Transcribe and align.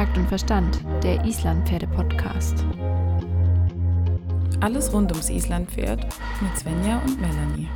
Takt 0.00 0.16
und 0.16 0.28
Verstand, 0.28 0.80
der 1.02 1.22
Islandpferde-Podcast. 1.26 2.64
Alles 4.62 4.90
rund 4.94 5.12
ums 5.12 5.28
Islandpferd 5.28 6.06
mit 6.40 6.58
Svenja 6.58 7.02
und 7.04 7.20
Melanie. 7.20 7.68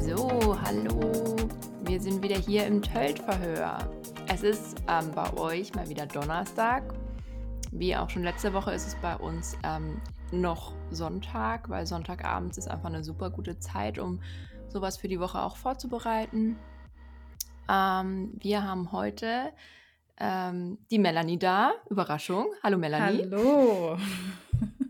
So, 0.00 0.56
hallo. 0.60 1.36
Wir 1.84 2.00
sind 2.00 2.20
wieder 2.20 2.34
hier 2.34 2.66
im 2.66 2.82
Tölt-Verhör. 2.82 3.78
Es 4.26 4.42
ist 4.42 4.74
ähm, 4.88 5.12
bei 5.14 5.32
euch 5.34 5.72
mal 5.72 5.88
wieder 5.88 6.06
Donnerstag. 6.06 6.82
Wie 7.74 7.96
auch 7.96 8.10
schon 8.10 8.22
letzte 8.22 8.52
Woche 8.52 8.72
ist 8.72 8.86
es 8.86 8.94
bei 8.96 9.16
uns 9.16 9.56
ähm, 9.64 9.98
noch 10.30 10.74
Sonntag, 10.90 11.70
weil 11.70 11.86
Sonntagabends 11.86 12.58
ist 12.58 12.68
einfach 12.68 12.90
eine 12.90 13.02
super 13.02 13.30
gute 13.30 13.58
Zeit, 13.60 13.98
um 13.98 14.22
sowas 14.68 14.98
für 14.98 15.08
die 15.08 15.18
Woche 15.18 15.40
auch 15.40 15.56
vorzubereiten. 15.56 16.58
Ähm, 17.70 18.34
wir 18.38 18.62
haben 18.62 18.92
heute 18.92 19.52
ähm, 20.18 20.76
die 20.90 20.98
Melanie 20.98 21.38
da. 21.38 21.72
Überraschung. 21.88 22.52
Hallo 22.62 22.76
Melanie. 22.76 23.22
Hallo. 23.22 23.96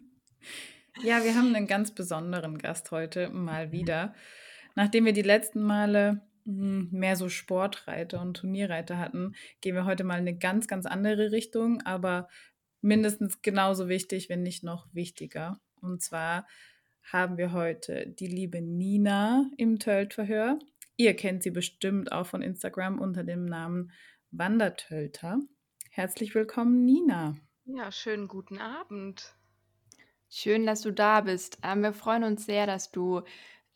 ja, 1.05 1.23
wir 1.23 1.37
haben 1.37 1.55
einen 1.55 1.69
ganz 1.69 1.93
besonderen 1.93 2.59
Gast 2.59 2.91
heute 2.91 3.31
mal 3.31 3.71
wieder. 3.71 4.13
Nachdem 4.75 5.05
wir 5.05 5.13
die 5.13 5.23
letzten 5.23 5.63
Male 5.63 6.21
hm, 6.47 6.89
mehr 6.91 7.15
so 7.15 7.29
Sportreiter 7.29 8.21
und 8.21 8.39
Turnierreiter 8.39 8.99
hatten, 8.99 9.37
gehen 9.61 9.77
wir 9.77 9.85
heute 9.85 10.03
mal 10.03 10.15
in 10.19 10.27
eine 10.27 10.37
ganz, 10.37 10.67
ganz 10.67 10.85
andere 10.85 11.31
Richtung, 11.31 11.81
aber 11.83 12.29
mindestens 12.83 13.41
genauso 13.43 13.89
wichtig, 13.89 14.29
wenn 14.29 14.43
nicht 14.43 14.63
noch 14.63 14.87
wichtiger. 14.93 15.61
Und 15.81 16.03
zwar 16.03 16.47
haben 17.11 17.37
wir 17.37 17.53
heute 17.53 18.07
die 18.07 18.27
liebe 18.27 18.61
Nina 18.61 19.51
im 19.57 19.79
Tölt-Verhör. 19.79 20.59
Ihr 20.97 21.17
kennt 21.17 21.43
sie 21.43 21.51
bestimmt 21.51 22.13
auch 22.13 22.27
von 22.27 22.43
Instagram 22.43 22.99
unter 22.99 23.25
dem 23.25 23.45
Namen 23.45 23.91
Wandertölter. 24.31 25.41
Herzlich 25.91 26.35
willkommen, 26.35 26.85
Nina. 26.85 27.37
Ja, 27.65 27.91
schönen 27.93 28.29
guten 28.29 28.59
Abend. 28.59 29.35
Schön, 30.29 30.65
dass 30.67 30.81
du 30.81 30.91
da 30.91 31.21
bist. 31.21 31.59
Ähm, 31.63 31.83
wir 31.83 31.93
freuen 31.93 32.25
uns 32.25 32.47
sehr, 32.47 32.67
dass 32.67 32.91
du 32.91 33.23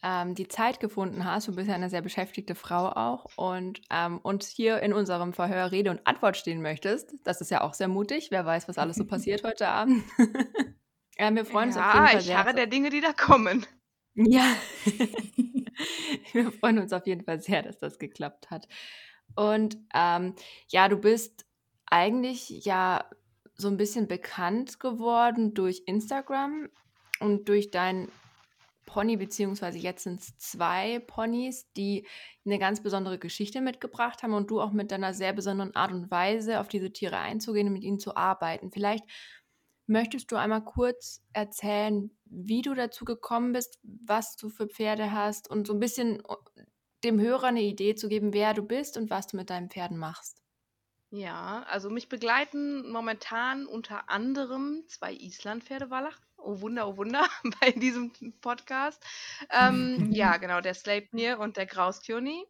ähm, 0.02 0.34
die 0.34 0.48
Zeit 0.48 0.80
gefunden 0.80 1.24
hast. 1.24 1.48
Du 1.48 1.54
bist 1.54 1.68
ja 1.68 1.74
eine 1.74 1.90
sehr 1.90 2.02
beschäftigte 2.02 2.54
Frau 2.54 2.88
auch 2.90 3.26
und 3.36 3.80
ähm, 3.90 4.18
uns 4.18 4.48
hier 4.48 4.80
in 4.80 4.92
unserem 4.92 5.32
Verhör 5.32 5.72
Rede 5.72 5.90
und 5.90 6.06
Antwort 6.06 6.36
stehen 6.36 6.62
möchtest. 6.62 7.14
Das 7.24 7.40
ist 7.40 7.50
ja 7.50 7.62
auch 7.62 7.74
sehr 7.74 7.88
mutig. 7.88 8.30
Wer 8.30 8.44
weiß, 8.44 8.68
was 8.68 8.78
alles 8.78 8.96
so 8.96 9.04
passiert 9.06 9.44
heute 9.44 9.68
Abend. 9.68 10.04
ähm, 11.18 11.36
wir 11.36 11.44
freuen 11.44 11.68
uns 11.68 11.76
auf 11.76 11.94
jeden 11.94 12.06
Fall 12.06 12.18
ich 12.18 12.24
sehr. 12.26 12.38
harre 12.38 12.54
der 12.54 12.66
Dinge, 12.66 12.90
die 12.90 13.00
da 13.00 13.12
kommen. 13.12 13.66
Ja, 14.14 14.56
wir 16.32 16.50
freuen 16.52 16.78
uns 16.78 16.92
auf 16.94 17.06
jeden 17.06 17.24
Fall 17.24 17.38
sehr, 17.40 17.62
dass 17.62 17.78
das 17.78 17.98
geklappt 17.98 18.50
hat. 18.50 18.66
Und 19.34 19.76
ähm, 19.94 20.34
ja, 20.68 20.88
du 20.88 20.96
bist 20.96 21.44
eigentlich 21.86 22.64
ja 22.64 23.04
so 23.56 23.68
ein 23.68 23.76
bisschen 23.76 24.08
bekannt 24.08 24.80
geworden 24.80 25.54
durch 25.54 25.82
Instagram 25.86 26.68
und 27.20 27.48
durch 27.48 27.70
dein 27.70 28.08
Pony, 28.86 29.16
beziehungsweise 29.16 29.78
jetzt 29.78 30.04
sind 30.04 30.20
es 30.20 30.38
zwei 30.38 31.00
Ponys, 31.00 31.70
die 31.76 32.06
eine 32.46 32.58
ganz 32.58 32.82
besondere 32.82 33.18
Geschichte 33.18 33.60
mitgebracht 33.60 34.22
haben 34.22 34.32
und 34.32 34.50
du 34.50 34.60
auch 34.60 34.72
mit 34.72 34.90
deiner 34.90 35.12
sehr 35.12 35.32
besonderen 35.32 35.74
Art 35.74 35.92
und 35.92 36.10
Weise 36.10 36.60
auf 36.60 36.68
diese 36.68 36.92
Tiere 36.92 37.18
einzugehen 37.18 37.66
und 37.66 37.74
mit 37.74 37.84
ihnen 37.84 37.98
zu 37.98 38.16
arbeiten. 38.16 38.70
Vielleicht 38.70 39.04
möchtest 39.86 40.32
du 40.32 40.36
einmal 40.36 40.64
kurz 40.64 41.22
erzählen, 41.32 42.10
wie 42.24 42.62
du 42.62 42.74
dazu 42.74 43.04
gekommen 43.04 43.52
bist, 43.52 43.78
was 43.82 44.36
du 44.36 44.48
für 44.48 44.68
Pferde 44.68 45.12
hast 45.12 45.50
und 45.50 45.66
so 45.66 45.74
ein 45.74 45.80
bisschen 45.80 46.20
äh, 46.20 46.64
dem 47.04 47.20
Hörer 47.20 47.48
eine 47.48 47.62
Idee 47.62 47.94
zu 47.94 48.08
geben, 48.08 48.32
wer 48.32 48.54
du 48.54 48.62
bist 48.62 48.96
und 48.96 49.10
was 49.10 49.26
du 49.26 49.36
mit 49.36 49.50
deinen 49.50 49.70
Pferden 49.70 49.98
machst. 49.98 50.42
Ja, 51.16 51.64
also 51.70 51.88
mich 51.88 52.10
begleiten 52.10 52.90
momentan 52.90 53.66
unter 53.66 54.10
anderem 54.10 54.84
zwei 54.86 55.14
Islandpferdewallach 55.14 56.20
oh 56.36 56.60
Wunder, 56.60 56.88
oh 56.88 56.98
Wunder, 56.98 57.26
bei 57.60 57.70
diesem 57.70 58.12
Podcast. 58.42 59.02
Ähm, 59.48 60.10
ja, 60.12 60.36
genau, 60.36 60.60
der 60.60 60.74
Sleipnir 60.74 61.38
und 61.38 61.56
der 61.56 61.64
Grauskjoni. 61.64 62.44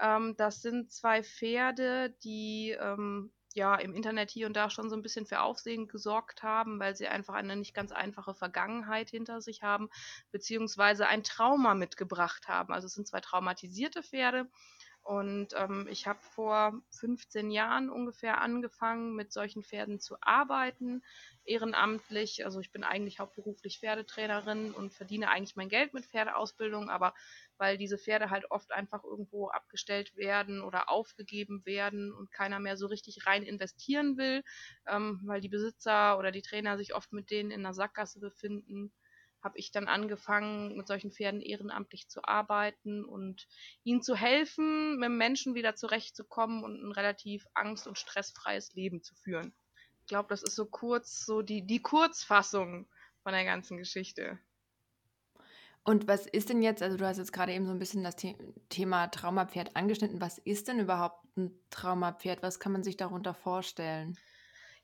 Ähm, 0.00 0.34
das 0.38 0.62
sind 0.62 0.90
zwei 0.90 1.22
Pferde, 1.22 2.16
die 2.24 2.74
ähm, 2.80 3.30
ja 3.52 3.74
im 3.74 3.92
Internet 3.92 4.30
hier 4.30 4.46
und 4.46 4.56
da 4.56 4.70
schon 4.70 4.88
so 4.88 4.96
ein 4.96 5.02
bisschen 5.02 5.26
für 5.26 5.42
Aufsehen 5.42 5.86
gesorgt 5.86 6.42
haben, 6.42 6.80
weil 6.80 6.96
sie 6.96 7.08
einfach 7.08 7.34
eine 7.34 7.56
nicht 7.56 7.74
ganz 7.74 7.92
einfache 7.92 8.34
Vergangenheit 8.34 9.10
hinter 9.10 9.42
sich 9.42 9.62
haben, 9.62 9.90
beziehungsweise 10.32 11.06
ein 11.06 11.24
Trauma 11.24 11.74
mitgebracht 11.74 12.48
haben. 12.48 12.72
Also 12.72 12.86
es 12.86 12.94
sind 12.94 13.06
zwei 13.06 13.20
traumatisierte 13.20 14.02
Pferde 14.02 14.48
und 15.08 15.54
ähm, 15.56 15.88
ich 15.90 16.06
habe 16.06 16.18
vor 16.20 16.82
15 16.90 17.50
Jahren 17.50 17.88
ungefähr 17.88 18.42
angefangen, 18.42 19.16
mit 19.16 19.32
solchen 19.32 19.62
Pferden 19.62 20.00
zu 20.00 20.18
arbeiten, 20.20 21.02
ehrenamtlich. 21.46 22.44
Also 22.44 22.60
ich 22.60 22.70
bin 22.72 22.84
eigentlich 22.84 23.18
hauptberuflich 23.18 23.78
Pferdetrainerin 23.78 24.72
und 24.74 24.92
verdiene 24.92 25.30
eigentlich 25.30 25.56
mein 25.56 25.70
Geld 25.70 25.94
mit 25.94 26.04
Pferdeausbildung, 26.04 26.90
aber 26.90 27.14
weil 27.56 27.78
diese 27.78 27.96
Pferde 27.96 28.28
halt 28.28 28.50
oft 28.50 28.70
einfach 28.70 29.02
irgendwo 29.02 29.48
abgestellt 29.48 30.14
werden 30.14 30.60
oder 30.60 30.90
aufgegeben 30.90 31.64
werden 31.64 32.12
und 32.12 32.30
keiner 32.30 32.60
mehr 32.60 32.76
so 32.76 32.86
richtig 32.86 33.24
rein 33.24 33.44
investieren 33.44 34.18
will, 34.18 34.42
ähm, 34.86 35.22
weil 35.24 35.40
die 35.40 35.48
Besitzer 35.48 36.18
oder 36.18 36.32
die 36.32 36.42
Trainer 36.42 36.76
sich 36.76 36.94
oft 36.94 37.14
mit 37.14 37.30
denen 37.30 37.50
in 37.50 37.62
der 37.62 37.72
Sackgasse 37.72 38.20
befinden, 38.20 38.92
habe 39.42 39.58
ich 39.58 39.70
dann 39.70 39.88
angefangen, 39.88 40.76
mit 40.76 40.86
solchen 40.86 41.12
Pferden 41.12 41.40
ehrenamtlich 41.40 42.08
zu 42.08 42.24
arbeiten 42.24 43.04
und 43.04 43.46
ihnen 43.84 44.02
zu 44.02 44.14
helfen, 44.14 44.98
mit 44.98 45.10
Menschen 45.10 45.54
wieder 45.54 45.74
zurechtzukommen 45.74 46.64
und 46.64 46.82
ein 46.82 46.92
relativ 46.92 47.46
angst- 47.54 47.86
und 47.86 47.98
stressfreies 47.98 48.74
Leben 48.74 49.02
zu 49.02 49.14
führen. 49.14 49.54
Ich 50.00 50.06
glaube, 50.06 50.28
das 50.30 50.42
ist 50.42 50.56
so 50.56 50.66
kurz, 50.66 51.24
so 51.24 51.42
die, 51.42 51.66
die 51.66 51.82
Kurzfassung 51.82 52.88
von 53.22 53.32
der 53.32 53.44
ganzen 53.44 53.76
Geschichte. 53.76 54.38
Und 55.84 56.06
was 56.06 56.26
ist 56.26 56.50
denn 56.50 56.62
jetzt, 56.62 56.82
also 56.82 56.96
du 56.96 57.06
hast 57.06 57.16
jetzt 57.18 57.32
gerade 57.32 57.52
eben 57.54 57.64
so 57.64 57.72
ein 57.72 57.78
bisschen 57.78 58.02
das 58.04 58.16
The 58.18 58.36
Thema 58.68 59.06
Traumapferd 59.06 59.74
angeschnitten. 59.74 60.20
Was 60.20 60.36
ist 60.36 60.68
denn 60.68 60.80
überhaupt 60.80 61.24
ein 61.36 61.50
Traumapferd? 61.70 62.42
Was 62.42 62.60
kann 62.60 62.72
man 62.72 62.82
sich 62.82 62.96
darunter 62.96 63.32
vorstellen? 63.32 64.18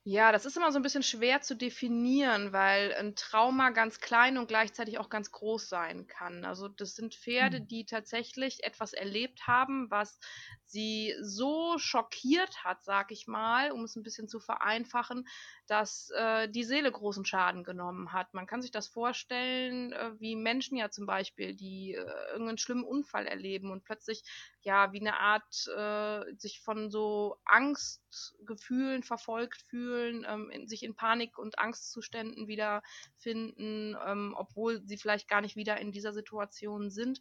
Ja, 0.06 0.32
das 0.32 0.44
ist 0.44 0.56
immer 0.58 0.70
so 0.70 0.78
ein 0.78 0.82
bisschen 0.82 1.02
schwer 1.02 1.40
zu 1.40 1.56
definieren, 1.56 2.52
weil 2.52 2.92
ein 2.94 3.16
Trauma 3.16 3.70
ganz 3.70 4.00
klein 4.00 4.36
und 4.36 4.48
gleichzeitig 4.48 4.98
auch 4.98 5.08
ganz 5.08 5.30
groß 5.32 5.66
sein 5.70 6.06
kann. 6.06 6.44
Also, 6.44 6.68
das 6.68 6.94
sind 6.94 7.14
Pferde, 7.14 7.60
Mhm. 7.60 7.62
die 7.62 7.86
tatsächlich 7.86 8.64
etwas 8.64 8.92
erlebt 8.92 9.46
haben, 9.46 9.90
was 9.90 10.18
sie 10.62 11.14
so 11.22 11.78
schockiert 11.78 12.64
hat, 12.64 12.84
sag 12.84 13.12
ich 13.12 13.26
mal, 13.26 13.72
um 13.72 13.82
es 13.84 13.96
ein 13.96 14.02
bisschen 14.02 14.28
zu 14.28 14.40
vereinfachen, 14.40 15.26
dass, 15.66 16.10
äh, 16.16 16.48
die 16.48 16.64
Seele 16.64 16.90
großen 16.92 17.24
Schaden 17.24 17.64
genommen 17.64 18.12
hat. 18.12 18.34
Man 18.34 18.46
kann 18.46 18.62
sich 18.62 18.70
das 18.70 18.88
vorstellen, 18.88 19.92
äh, 19.92 20.12
wie 20.20 20.36
Menschen 20.36 20.76
ja 20.76 20.90
zum 20.90 21.06
Beispiel, 21.06 21.54
die, 21.54 21.94
äh, 21.94 22.32
irgend 22.32 22.60
schlimmen 22.60 22.84
Unfall 22.84 23.26
erleben 23.26 23.70
und 23.70 23.84
plötzlich, 23.84 24.22
ja, 24.62 24.92
wie 24.92 25.00
eine 25.00 25.18
Art, 25.18 25.66
äh, 25.76 26.34
sich 26.36 26.60
von 26.60 26.90
so 26.90 27.36
Angstgefühlen 27.44 29.02
verfolgt 29.02 29.62
fühlen 29.62 29.74
fühlen, 29.74 30.24
ähm, 30.28 30.50
in, 30.50 30.68
sich 30.68 30.82
in 30.82 30.94
Panik- 30.94 31.38
und 31.38 31.58
Angstzuständen 31.58 32.46
wiederfinden, 32.48 33.96
ähm, 34.06 34.34
obwohl 34.36 34.82
sie 34.86 34.96
vielleicht 34.96 35.28
gar 35.28 35.40
nicht 35.40 35.56
wieder 35.56 35.78
in 35.80 35.92
dieser 35.92 36.12
Situation 36.12 36.90
sind. 36.90 37.20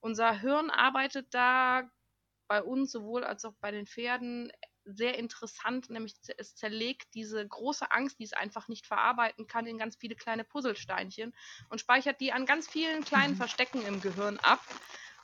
Unser 0.00 0.40
Hirn 0.40 0.70
arbeitet 0.70 1.28
da 1.32 1.88
bei 2.48 2.62
uns 2.62 2.92
sowohl 2.92 3.24
als 3.24 3.44
auch 3.44 3.54
bei 3.60 3.70
den 3.70 3.86
Pferden 3.86 4.50
sehr 4.84 5.18
interessant, 5.18 5.90
nämlich 5.90 6.14
es 6.36 6.54
zerlegt 6.54 7.14
diese 7.14 7.46
große 7.46 7.90
Angst, 7.90 8.18
die 8.18 8.24
es 8.24 8.32
einfach 8.32 8.68
nicht 8.68 8.86
verarbeiten 8.86 9.46
kann, 9.46 9.66
in 9.66 9.78
ganz 9.78 9.96
viele 9.96 10.14
kleine 10.14 10.44
Puzzlesteinchen 10.44 11.34
und 11.68 11.80
speichert 11.80 12.20
die 12.20 12.32
an 12.32 12.46
ganz 12.46 12.68
vielen 12.68 13.04
kleinen 13.04 13.34
mhm. 13.34 13.38
Verstecken 13.38 13.82
im 13.86 14.00
Gehirn 14.00 14.38
ab. 14.38 14.60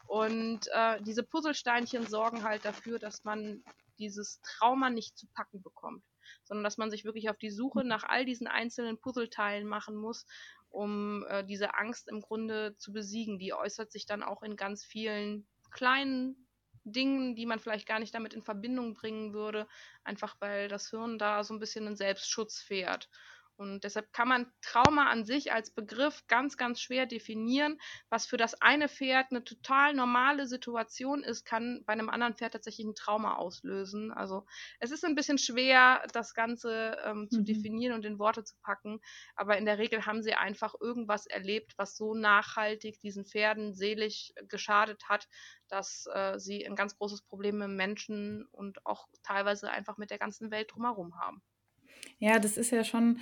Und 0.06 0.68
äh, 0.72 1.02
diese 1.02 1.22
Puzzlesteinchen 1.22 2.06
sorgen 2.06 2.42
halt 2.42 2.64
dafür, 2.64 2.98
dass 2.98 3.24
man 3.24 3.62
dieses 3.98 4.40
Trauma 4.42 4.90
nicht 4.90 5.18
zu 5.18 5.26
packen 5.34 5.62
bekommt 5.62 6.02
sondern 6.44 6.64
dass 6.64 6.78
man 6.78 6.90
sich 6.90 7.04
wirklich 7.04 7.30
auf 7.30 7.38
die 7.38 7.50
Suche 7.50 7.84
nach 7.84 8.04
all 8.04 8.24
diesen 8.24 8.46
einzelnen 8.46 8.98
Puzzleteilen 8.98 9.66
machen 9.66 9.96
muss, 9.96 10.26
um 10.70 11.24
äh, 11.28 11.44
diese 11.44 11.74
Angst 11.74 12.08
im 12.08 12.20
Grunde 12.20 12.76
zu 12.76 12.92
besiegen. 12.92 13.38
Die 13.38 13.52
äußert 13.52 13.90
sich 13.90 14.06
dann 14.06 14.22
auch 14.22 14.42
in 14.42 14.56
ganz 14.56 14.84
vielen 14.84 15.46
kleinen 15.70 16.47
Dingen, 16.92 17.34
die 17.34 17.46
man 17.46 17.58
vielleicht 17.60 17.86
gar 17.86 17.98
nicht 17.98 18.14
damit 18.14 18.34
in 18.34 18.42
Verbindung 18.42 18.94
bringen 18.94 19.32
würde, 19.34 19.66
einfach 20.04 20.36
weil 20.40 20.68
das 20.68 20.90
Hirn 20.90 21.18
da 21.18 21.44
so 21.44 21.54
ein 21.54 21.60
bisschen 21.60 21.86
einen 21.86 21.96
Selbstschutz 21.96 22.60
fährt. 22.60 23.08
Und 23.58 23.82
deshalb 23.82 24.12
kann 24.12 24.28
man 24.28 24.52
Trauma 24.62 25.10
an 25.10 25.24
sich 25.24 25.52
als 25.52 25.70
Begriff 25.70 26.24
ganz, 26.28 26.56
ganz 26.56 26.80
schwer 26.80 27.06
definieren. 27.06 27.78
Was 28.08 28.26
für 28.26 28.36
das 28.36 28.60
eine 28.62 28.88
Pferd 28.88 29.26
eine 29.30 29.42
total 29.42 29.94
normale 29.94 30.46
Situation 30.46 31.24
ist, 31.24 31.44
kann 31.44 31.82
bei 31.84 31.92
einem 31.92 32.08
anderen 32.08 32.34
Pferd 32.34 32.52
tatsächlich 32.52 32.86
ein 32.86 32.94
Trauma 32.94 33.34
auslösen. 33.34 34.12
Also 34.12 34.46
es 34.78 34.92
ist 34.92 35.04
ein 35.04 35.16
bisschen 35.16 35.38
schwer, 35.38 36.06
das 36.12 36.34
Ganze 36.34 36.96
ähm, 37.04 37.28
zu 37.30 37.40
mhm. 37.40 37.44
definieren 37.46 37.94
und 37.94 38.04
in 38.04 38.20
Worte 38.20 38.44
zu 38.44 38.54
packen. 38.62 39.00
Aber 39.34 39.58
in 39.58 39.64
der 39.64 39.78
Regel 39.78 40.06
haben 40.06 40.22
sie 40.22 40.34
einfach 40.34 40.74
irgendwas 40.80 41.26
erlebt, 41.26 41.74
was 41.76 41.96
so 41.96 42.14
nachhaltig 42.14 43.00
diesen 43.00 43.24
Pferden 43.24 43.74
seelisch 43.74 44.32
geschadet 44.48 45.08
hat, 45.08 45.26
dass 45.68 46.06
äh, 46.12 46.38
sie 46.38 46.64
ein 46.66 46.76
ganz 46.76 46.96
großes 46.96 47.22
Problem 47.22 47.58
mit 47.58 47.70
Menschen 47.70 48.46
und 48.52 48.86
auch 48.86 49.08
teilweise 49.22 49.70
einfach 49.70 49.98
mit 49.98 50.10
der 50.10 50.18
ganzen 50.18 50.50
Welt 50.50 50.72
drumherum 50.72 51.18
haben. 51.18 51.42
Ja, 52.18 52.38
das 52.38 52.56
ist 52.56 52.70
ja 52.70 52.84
schon 52.84 53.20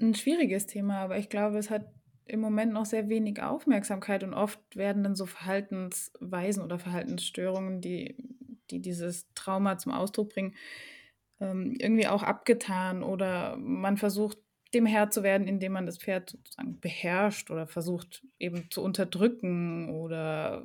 ein 0.00 0.14
schwieriges 0.14 0.66
Thema, 0.66 0.98
aber 1.00 1.18
ich 1.18 1.28
glaube, 1.28 1.58
es 1.58 1.70
hat 1.70 1.86
im 2.26 2.40
Moment 2.40 2.72
noch 2.72 2.86
sehr 2.86 3.08
wenig 3.08 3.40
Aufmerksamkeit 3.42 4.24
und 4.24 4.34
oft 4.34 4.60
werden 4.74 5.04
dann 5.04 5.14
so 5.14 5.26
Verhaltensweisen 5.26 6.62
oder 6.62 6.78
Verhaltensstörungen, 6.78 7.80
die, 7.80 8.16
die 8.70 8.80
dieses 8.80 9.32
Trauma 9.34 9.78
zum 9.78 9.92
Ausdruck 9.92 10.30
bringen, 10.30 10.54
ähm, 11.40 11.74
irgendwie 11.78 12.08
auch 12.08 12.22
abgetan 12.22 13.02
oder 13.02 13.56
man 13.56 13.96
versucht, 13.96 14.38
dem 14.74 14.86
Herr 14.86 15.10
zu 15.10 15.22
werden, 15.22 15.46
indem 15.46 15.72
man 15.72 15.86
das 15.86 15.98
Pferd 15.98 16.30
sozusagen 16.30 16.80
beherrscht 16.80 17.50
oder 17.50 17.66
versucht 17.66 18.26
eben 18.38 18.70
zu 18.70 18.82
unterdrücken 18.82 19.90
oder 19.90 20.64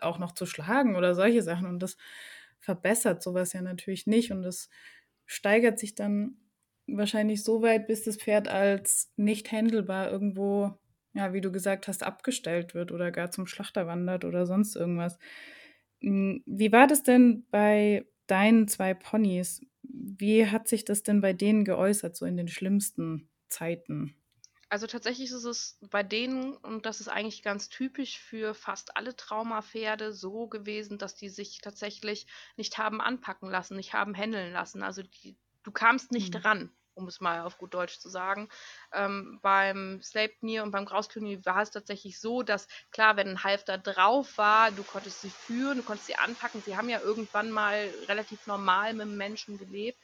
auch 0.00 0.18
noch 0.18 0.32
zu 0.32 0.46
schlagen 0.46 0.96
oder 0.96 1.14
solche 1.14 1.42
Sachen. 1.42 1.66
Und 1.66 1.80
das 1.80 1.96
verbessert 2.60 3.22
sowas 3.22 3.52
ja 3.52 3.60
natürlich 3.62 4.06
nicht 4.06 4.32
und 4.32 4.42
das 4.42 4.70
steigert 5.26 5.78
sich 5.78 5.94
dann 5.94 6.38
wahrscheinlich 6.88 7.44
so 7.44 7.62
weit, 7.62 7.86
bis 7.86 8.04
das 8.04 8.16
Pferd 8.16 8.48
als 8.48 9.12
nicht 9.16 9.50
handelbar 9.52 10.10
irgendwo, 10.10 10.74
ja, 11.14 11.32
wie 11.32 11.40
du 11.40 11.52
gesagt 11.52 11.88
hast, 11.88 12.02
abgestellt 12.02 12.74
wird 12.74 12.92
oder 12.92 13.10
gar 13.10 13.30
zum 13.30 13.46
Schlachter 13.46 13.86
wandert 13.86 14.24
oder 14.24 14.46
sonst 14.46 14.76
irgendwas. 14.76 15.18
Hm, 16.00 16.42
wie 16.46 16.72
war 16.72 16.86
das 16.86 17.02
denn 17.02 17.46
bei 17.50 18.06
deinen 18.26 18.68
zwei 18.68 18.94
Ponys? 18.94 19.60
Wie 19.82 20.46
hat 20.46 20.68
sich 20.68 20.84
das 20.84 21.02
denn 21.02 21.20
bei 21.20 21.32
denen 21.32 21.64
geäußert, 21.64 22.16
so 22.16 22.24
in 22.26 22.36
den 22.36 22.48
schlimmsten 22.48 23.28
Zeiten? 23.48 24.14
Also 24.70 24.86
tatsächlich 24.86 25.30
ist 25.30 25.44
es 25.44 25.78
bei 25.80 26.02
denen, 26.02 26.54
und 26.54 26.84
das 26.84 27.00
ist 27.00 27.08
eigentlich 27.08 27.42
ganz 27.42 27.70
typisch 27.70 28.18
für 28.18 28.52
fast 28.52 28.98
alle 28.98 29.16
Traumapferde, 29.16 30.12
so 30.12 30.46
gewesen, 30.46 30.98
dass 30.98 31.14
die 31.14 31.30
sich 31.30 31.62
tatsächlich 31.62 32.26
nicht 32.58 32.76
haben 32.76 33.00
anpacken 33.00 33.48
lassen, 33.48 33.76
nicht 33.76 33.94
haben 33.94 34.12
händeln 34.12 34.52
lassen. 34.52 34.82
Also 34.82 35.02
die, 35.02 35.38
du 35.62 35.72
kamst 35.72 36.12
nicht 36.12 36.34
mhm. 36.34 36.40
ran 36.40 36.70
um 36.98 37.08
es 37.08 37.20
mal 37.20 37.42
auf 37.42 37.58
gut 37.58 37.72
Deutsch 37.74 37.98
zu 37.98 38.08
sagen. 38.08 38.48
Ähm, 38.92 39.38
beim 39.42 40.02
Sleipnir 40.02 40.62
und 40.62 40.72
beim 40.72 40.84
Grauskönig 40.84 41.46
war 41.46 41.62
es 41.62 41.70
tatsächlich 41.70 42.20
so, 42.20 42.42
dass 42.42 42.68
klar, 42.90 43.16
wenn 43.16 43.28
ein 43.28 43.44
Halfter 43.44 43.78
drauf 43.78 44.36
war, 44.36 44.70
du 44.72 44.82
konntest 44.82 45.22
sie 45.22 45.30
führen, 45.30 45.78
du 45.78 45.84
konntest 45.84 46.08
sie 46.08 46.16
anpacken. 46.16 46.62
Sie 46.64 46.76
haben 46.76 46.88
ja 46.88 47.00
irgendwann 47.00 47.50
mal 47.50 47.88
relativ 48.08 48.46
normal 48.46 48.94
mit 48.94 49.08
Menschen 49.08 49.58
gelebt. 49.58 49.98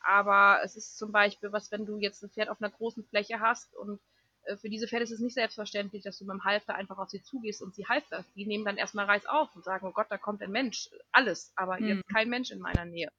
Aber 0.00 0.60
es 0.64 0.76
ist 0.76 0.98
zum 0.98 1.12
Beispiel 1.12 1.52
was, 1.52 1.70
wenn 1.70 1.86
du 1.86 1.98
jetzt 1.98 2.22
ein 2.22 2.30
Pferd 2.30 2.48
auf 2.48 2.60
einer 2.60 2.70
großen 2.70 3.04
Fläche 3.04 3.40
hast 3.40 3.74
und 3.76 4.00
äh, 4.44 4.56
für 4.56 4.70
diese 4.70 4.88
Pferde 4.88 5.04
ist 5.04 5.12
es 5.12 5.20
nicht 5.20 5.34
selbstverständlich, 5.34 6.02
dass 6.02 6.18
du 6.18 6.24
mit 6.24 6.34
dem 6.34 6.44
Halfter 6.44 6.74
einfach 6.74 6.98
auf 6.98 7.10
sie 7.10 7.22
zugehst 7.22 7.62
und 7.62 7.74
sie 7.74 7.86
halfterst. 7.86 8.28
Die 8.34 8.46
nehmen 8.46 8.64
dann 8.64 8.76
erstmal 8.76 9.06
Reiß 9.06 9.26
auf 9.26 9.54
und 9.54 9.64
sagen, 9.64 9.86
oh 9.86 9.92
Gott, 9.92 10.06
da 10.10 10.18
kommt 10.18 10.42
ein 10.42 10.50
Mensch. 10.50 10.88
Alles, 11.12 11.52
aber 11.56 11.78
mhm. 11.78 11.88
jetzt 11.88 12.08
kein 12.08 12.28
Mensch 12.28 12.50
in 12.50 12.60
meiner 12.60 12.84
Nähe. 12.84 13.12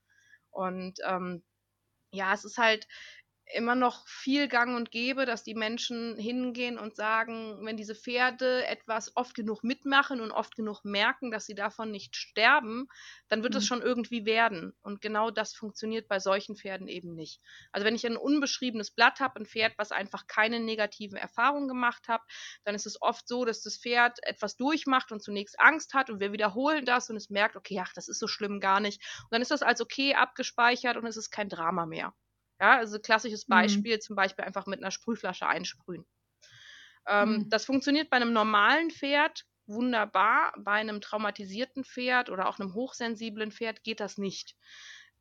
Und 0.50 1.00
ähm, 1.06 1.44
ja, 2.12 2.33
es 2.33 2.44
ist 2.44 2.57
halt, 2.57 2.88
immer 3.53 3.75
noch 3.75 4.07
viel 4.07 4.48
gang 4.48 4.75
und 4.75 4.92
gäbe, 4.92 5.25
dass 5.25 5.44
die 5.44 5.56
Menschen 5.56 6.18
hingehen 6.18 6.77
und 6.77 6.95
sagen, 6.95 7.59
wenn 7.65 7.77
diese 7.77 7.95
Pferde 7.95 8.65
etwas 8.65 9.15
oft 9.15 9.33
genug 9.33 9.63
mitmachen 9.63 10.21
und 10.21 10.31
oft 10.31 10.56
genug 10.56 10.83
merken, 10.83 11.31
dass 11.31 11.45
sie 11.45 11.56
davon 11.56 11.92
nicht 11.92 12.15
sterben, 12.15 12.88
dann 13.27 13.44
wird 13.44 13.56
es 13.56 13.63
mhm. 13.63 13.68
schon 13.68 13.81
irgendwie 13.81 14.25
werden. 14.25 14.74
Und 14.81 15.01
genau 15.01 15.31
das 15.31 15.53
funktioniert 15.53 16.07
bei 16.07 16.19
solchen 16.19 16.56
Pferden 16.56 16.88
eben 16.88 17.13
nicht. 17.13 17.42
Also 17.71 17.86
wenn 17.86 17.95
ich 17.95 18.06
ein 18.06 18.18
unbeschriebenes 18.18 18.92
Blatt 18.92 19.19
habe, 19.19 19.39
ein 19.39 19.45
Pferd, 19.45 19.74
was 19.77 19.92
einfach 19.92 20.27
keine 20.27 20.59
negativen 20.59 21.18
Erfahrungen 21.18 21.68
gemacht 21.68 22.07
hat, 22.07 22.21
dann 22.63 22.75
ist 22.75 22.86
es 22.86 23.01
oft 23.01 23.27
so, 23.27 23.45
dass 23.45 23.62
das 23.62 23.77
Pferd 23.77 24.19
etwas 24.24 24.56
durchmacht 24.56 25.12
und 25.12 25.21
zunächst 25.21 25.59
Angst 25.59 25.94
hat 25.94 26.09
und 26.09 26.19
wir 26.19 26.31
wiederholen 26.31 26.86
das 26.86 27.09
und 27.09 27.15
es 27.15 27.30
merkt, 27.30 27.56
okay, 27.56 27.80
ach, 27.83 27.94
das 27.94 28.07
ist 28.07 28.19
so 28.19 28.27
schlimm 28.27 28.59
gar 28.59 28.80
nicht. 28.80 29.01
Und 29.24 29.31
dann 29.31 29.42
ist 29.42 29.51
das 29.51 29.62
als 29.62 29.81
okay 29.81 30.15
abgespeichert 30.15 30.97
und 30.97 31.06
es 31.06 31.18
ist 31.18 31.31
kein 31.31 31.50
Drama 31.50 31.86
mehr. 31.86 32.13
Ja, 32.61 32.77
also 32.77 32.99
klassisches 32.99 33.47
mhm. 33.47 33.53
Beispiel, 33.53 33.95
mhm. 33.95 34.01
zum 34.01 34.15
Beispiel 34.15 34.45
einfach 34.45 34.67
mit 34.67 34.79
einer 34.79 34.91
Sprühflasche 34.91 35.47
einsprühen. 35.47 36.05
Ähm, 37.07 37.29
mhm. 37.29 37.49
Das 37.49 37.65
funktioniert 37.65 38.11
bei 38.11 38.17
einem 38.17 38.33
normalen 38.33 38.91
Pferd 38.91 39.45
wunderbar. 39.65 40.53
Bei 40.59 40.73
einem 40.73 41.01
traumatisierten 41.01 41.83
Pferd 41.83 42.29
oder 42.29 42.47
auch 42.47 42.59
einem 42.59 42.75
hochsensiblen 42.75 43.51
Pferd 43.51 43.83
geht 43.83 43.99
das 43.99 44.19
nicht 44.19 44.55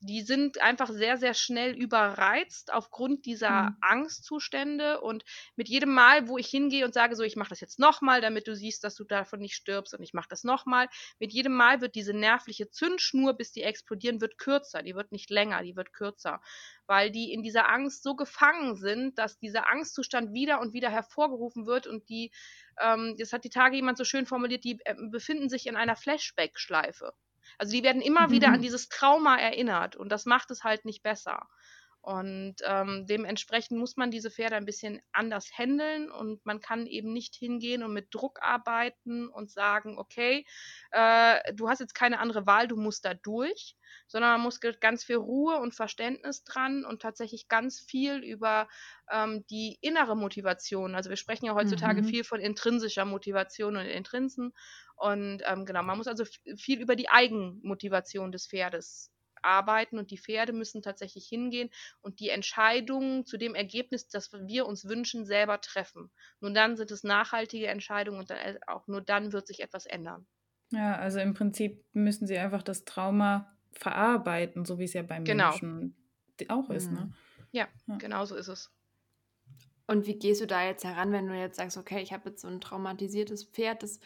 die 0.03 0.23
sind 0.23 0.61
einfach 0.63 0.89
sehr, 0.89 1.19
sehr 1.19 1.35
schnell 1.35 1.77
überreizt 1.77 2.73
aufgrund 2.73 3.27
dieser 3.27 3.71
mhm. 3.71 3.77
Angstzustände. 3.83 5.01
Und 5.01 5.25
mit 5.57 5.69
jedem 5.69 5.93
Mal, 5.93 6.27
wo 6.27 6.39
ich 6.39 6.49
hingehe 6.49 6.87
und 6.87 6.95
sage, 6.95 7.17
so, 7.17 7.23
ich 7.23 7.37
mache 7.37 7.51
das 7.51 7.61
jetzt 7.61 7.79
nochmal, 7.79 8.23
damit 8.23 8.49
du 8.49 8.57
siehst, 8.57 8.83
dass 8.83 8.95
du 8.95 9.05
davon 9.05 9.41
nicht 9.41 9.55
stirbst 9.55 9.95
und 9.95 10.03
ich 10.03 10.15
mache 10.15 10.29
das 10.31 10.43
nochmal, 10.43 10.89
mit 11.19 11.33
jedem 11.33 11.55
Mal 11.55 11.83
wird 11.83 11.95
diese 11.95 12.15
nervliche 12.15 12.71
Zündschnur, 12.71 13.35
bis 13.35 13.53
die 13.53 13.63
explodieren, 13.63 14.23
wird 14.23 14.39
kürzer. 14.39 14.83
Die 14.83 14.95
wird 14.95 15.13
nicht 15.13 15.29
länger, 15.29 15.63
die 15.63 15.77
wird 15.77 15.93
kürzer. 15.93 16.41
Weil 16.87 17.11
die 17.11 17.33
in 17.33 17.43
dieser 17.43 17.69
Angst 17.69 18.03
so 18.03 18.17
gefangen 18.17 18.77
sind, 18.77 19.19
dass 19.19 19.39
dieser 19.39 19.69
Angstzustand 19.69 20.33
wieder 20.33 20.61
und 20.61 20.73
wieder 20.73 20.89
hervorgerufen 20.89 21.67
wird 21.67 21.87
und 21.87 22.09
die, 22.09 22.33
ähm, 22.81 23.17
das 23.19 23.35
hat 23.35 23.45
die 23.45 23.51
Tage 23.51 23.77
jemand 23.77 23.99
so 23.99 24.05
schön 24.05 24.25
formuliert, 24.25 24.65
die 24.65 24.79
äh, 24.85 24.95
befinden 25.11 25.51
sich 25.51 25.67
in 25.67 25.77
einer 25.77 25.95
Flashback-Schleife. 25.95 27.13
Also 27.59 27.73
die 27.73 27.83
werden 27.83 28.03
immer 28.03 28.29
mhm. 28.29 28.33
wieder 28.33 28.49
an 28.49 28.59
mhm. 28.59 28.63
dieses 28.63 28.89
Trauma 28.89 29.37
erinnert 29.37 29.97
und 29.97 30.11
das 30.11 30.27
macht 30.27 30.51
es 30.51 30.65
halt 30.65 30.85
nicht 30.85 31.03
besser. 31.03 31.49
Und 32.03 32.57
ähm, 32.65 33.05
dementsprechend 33.07 33.79
muss 33.79 33.99
man 33.99 34.11
diese 34.11 34.31
Pferde 34.31 34.57
ein 34.57 34.65
bisschen 34.65 35.03
anders 35.13 35.51
handeln 35.57 36.11
und 36.11 36.45
man 36.47 36.61
kann 36.61 36.87
eben 36.87 37.13
nicht 37.13 37.35
hingehen 37.35 37.83
und 37.83 37.93
mit 37.93 38.15
Druck 38.15 38.39
arbeiten 38.41 39.29
und 39.29 39.51
sagen, 39.51 39.99
okay, 39.99 40.47
äh, 40.93 41.53
du 41.55 41.69
hast 41.69 41.81
jetzt 41.81 41.95
keine 41.95 42.19
andere 42.19 42.47
Wahl, 42.47 42.69
du 42.69 42.77
musst 42.77 43.05
da 43.05 43.13
durch, 43.13 43.77
sondern 44.07 44.33
man 44.33 44.41
muss 44.41 44.61
ganz 44.81 45.05
viel 45.05 45.17
Ruhe 45.17 45.59
und 45.59 45.75
Verständnis 45.75 46.43
dran 46.43 46.87
und 46.87 47.03
tatsächlich 47.03 47.49
ganz 47.49 47.79
viel 47.81 48.17
über 48.25 48.67
ähm, 49.11 49.45
die 49.51 49.77
innere 49.83 50.17
Motivation. 50.17 50.95
Also 50.95 51.11
wir 51.11 51.17
sprechen 51.17 51.45
ja 51.45 51.55
heutzutage 51.55 52.01
mhm. 52.01 52.07
viel 52.07 52.25
von 52.25 52.41
intrinsischer 52.41 53.05
Motivation 53.05 53.77
und 53.77 53.85
Intrinsen. 53.85 54.55
Und 54.97 55.43
ähm, 55.45 55.67
genau, 55.67 55.83
man 55.83 55.99
muss 55.99 56.07
also 56.07 56.25
viel 56.57 56.81
über 56.81 56.97
die 56.97 57.11
Eigenmotivation 57.11 58.33
des 58.33 58.47
Pferdes 58.47 59.11
arbeiten 59.43 59.99
und 59.99 60.11
die 60.11 60.19
Pferde 60.19 60.53
müssen 60.53 60.83
tatsächlich 60.83 61.27
hingehen 61.27 61.71
und 62.01 62.21
die 62.21 62.31
Entscheidungen 62.31 63.27
zu 63.27 63.37
dem 63.37 63.55
Ergebnis, 63.55 64.09
das 64.09 64.33
wir 64.33 64.67
uns 64.67 64.89
wünschen, 64.89 65.25
selber 65.25 65.61
treffen. 65.61 66.11
Nur 66.41 66.53
dann 66.53 66.77
sind 66.77 66.91
es 66.91 67.05
nachhaltige 67.05 67.69
Entscheidungen 67.69 68.21
und 68.21 68.31
dann, 68.31 68.59
auch 68.67 68.87
nur 68.87 69.01
dann 69.01 69.33
wird 69.33 69.47
sich 69.47 69.61
etwas 69.61 69.87
ändern. 69.87 70.27
Ja, 70.73 70.97
also 70.97 71.19
im 71.19 71.35
Prinzip 71.35 71.85
müssen 71.93 72.27
sie 72.27 72.39
einfach 72.39 72.63
das 72.63 72.85
Trauma 72.85 73.57
verarbeiten, 73.73 74.65
so 74.65 74.79
wie 74.79 74.85
es 74.85 74.93
ja 74.93 75.03
beim 75.03 75.25
genau. 75.25 75.51
Menschen 75.51 75.97
auch 76.49 76.71
ist. 76.71 76.91
Ne? 76.91 77.01
Mhm. 77.01 77.15
Ja, 77.53 77.69
ja, 77.87 77.97
genau 77.97 78.25
so 78.25 78.37
ist 78.37 78.49
es. 78.49 78.73
Und 79.87 80.07
wie 80.07 80.19
gehst 80.19 80.41
du 80.41 80.47
da 80.47 80.65
jetzt 80.65 80.85
heran, 80.85 81.11
wenn 81.13 81.27
du 81.27 81.35
jetzt 81.35 81.57
sagst, 81.57 81.77
okay, 81.77 82.01
ich 82.01 82.13
habe 82.13 82.31
jetzt 82.31 82.43
so 82.43 82.49
ein 82.49 82.61
traumatisiertes 82.61 83.45
Pferd, 83.45 83.83
das 83.83 83.99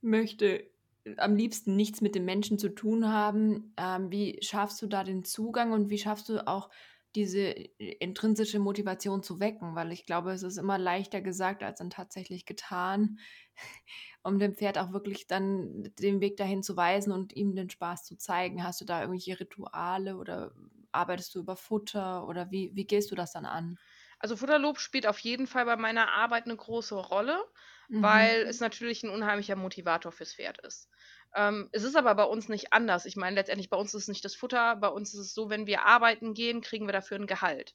möchte 0.00 0.68
am 1.16 1.34
liebsten 1.36 1.76
nichts 1.76 2.00
mit 2.00 2.14
dem 2.14 2.24
Menschen 2.24 2.58
zu 2.58 2.68
tun 2.70 3.08
haben. 3.08 3.74
Ähm, 3.76 4.10
wie 4.10 4.38
schaffst 4.42 4.80
du 4.82 4.86
da 4.86 5.04
den 5.04 5.24
Zugang 5.24 5.72
und 5.72 5.90
wie 5.90 5.98
schaffst 5.98 6.28
du 6.28 6.46
auch 6.46 6.70
diese 7.16 7.40
intrinsische 7.78 8.58
Motivation 8.60 9.22
zu 9.22 9.40
wecken? 9.40 9.74
Weil 9.74 9.92
ich 9.92 10.06
glaube, 10.06 10.32
es 10.32 10.42
ist 10.42 10.58
immer 10.58 10.78
leichter 10.78 11.20
gesagt 11.20 11.62
als 11.62 11.78
dann 11.78 11.90
tatsächlich 11.90 12.44
getan, 12.46 13.18
um 14.22 14.38
dem 14.38 14.54
Pferd 14.54 14.78
auch 14.78 14.92
wirklich 14.92 15.26
dann 15.26 15.92
den 15.98 16.20
Weg 16.20 16.36
dahin 16.36 16.62
zu 16.62 16.76
weisen 16.76 17.12
und 17.12 17.34
ihm 17.34 17.54
den 17.54 17.70
Spaß 17.70 18.04
zu 18.04 18.16
zeigen. 18.16 18.62
Hast 18.64 18.80
du 18.80 18.84
da 18.84 19.00
irgendwelche 19.00 19.40
Rituale 19.40 20.16
oder 20.16 20.52
arbeitest 20.92 21.34
du 21.34 21.40
über 21.40 21.56
Futter 21.56 22.26
oder 22.26 22.50
wie, 22.50 22.72
wie 22.74 22.86
gehst 22.86 23.10
du 23.10 23.14
das 23.14 23.32
dann 23.32 23.46
an? 23.46 23.78
Also 24.18 24.36
Futterlob 24.36 24.78
spielt 24.78 25.06
auf 25.06 25.18
jeden 25.20 25.46
Fall 25.46 25.64
bei 25.64 25.76
meiner 25.76 26.12
Arbeit 26.12 26.44
eine 26.44 26.56
große 26.56 26.94
Rolle 26.94 27.42
mhm. 27.90 28.02
weil 28.02 28.42
es 28.42 28.60
natürlich 28.60 29.02
ein 29.02 29.10
unheimlicher 29.10 29.56
Motivator 29.56 30.12
fürs 30.12 30.34
Pferd 30.34 30.58
ist. 30.58 30.88
Ähm, 31.34 31.68
es 31.72 31.84
ist 31.84 31.96
aber 31.96 32.14
bei 32.14 32.24
uns 32.24 32.48
nicht 32.48 32.72
anders. 32.72 33.04
Ich 33.04 33.16
meine, 33.16 33.36
letztendlich 33.36 33.70
bei 33.70 33.76
uns 33.76 33.94
ist 33.94 34.02
es 34.02 34.08
nicht 34.08 34.24
das 34.24 34.34
Futter. 34.34 34.76
Bei 34.76 34.88
uns 34.88 35.14
ist 35.14 35.20
es 35.20 35.34
so, 35.34 35.50
wenn 35.50 35.66
wir 35.66 35.84
arbeiten 35.84 36.34
gehen, 36.34 36.60
kriegen 36.60 36.86
wir 36.86 36.92
dafür 36.92 37.18
ein 37.18 37.26
Gehalt. 37.26 37.74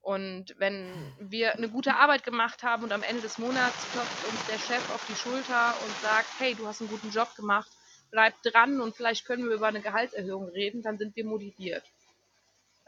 Und 0.00 0.54
wenn 0.58 0.92
wir 1.20 1.54
eine 1.54 1.68
gute 1.68 1.94
Arbeit 1.94 2.24
gemacht 2.24 2.64
haben 2.64 2.82
und 2.82 2.92
am 2.92 3.04
Ende 3.04 3.22
des 3.22 3.38
Monats 3.38 3.86
klopft 3.92 4.28
uns 4.28 4.46
der 4.46 4.58
Chef 4.58 4.90
auf 4.92 5.04
die 5.08 5.14
Schulter 5.14 5.74
und 5.84 5.96
sagt, 6.02 6.28
hey, 6.38 6.54
du 6.56 6.66
hast 6.66 6.80
einen 6.80 6.90
guten 6.90 7.10
Job 7.10 7.34
gemacht, 7.36 7.70
bleib 8.10 8.34
dran 8.42 8.80
und 8.80 8.96
vielleicht 8.96 9.24
können 9.24 9.48
wir 9.48 9.54
über 9.54 9.68
eine 9.68 9.80
Gehaltserhöhung 9.80 10.48
reden, 10.48 10.82
dann 10.82 10.98
sind 10.98 11.14
wir 11.14 11.24
motiviert. 11.24 11.84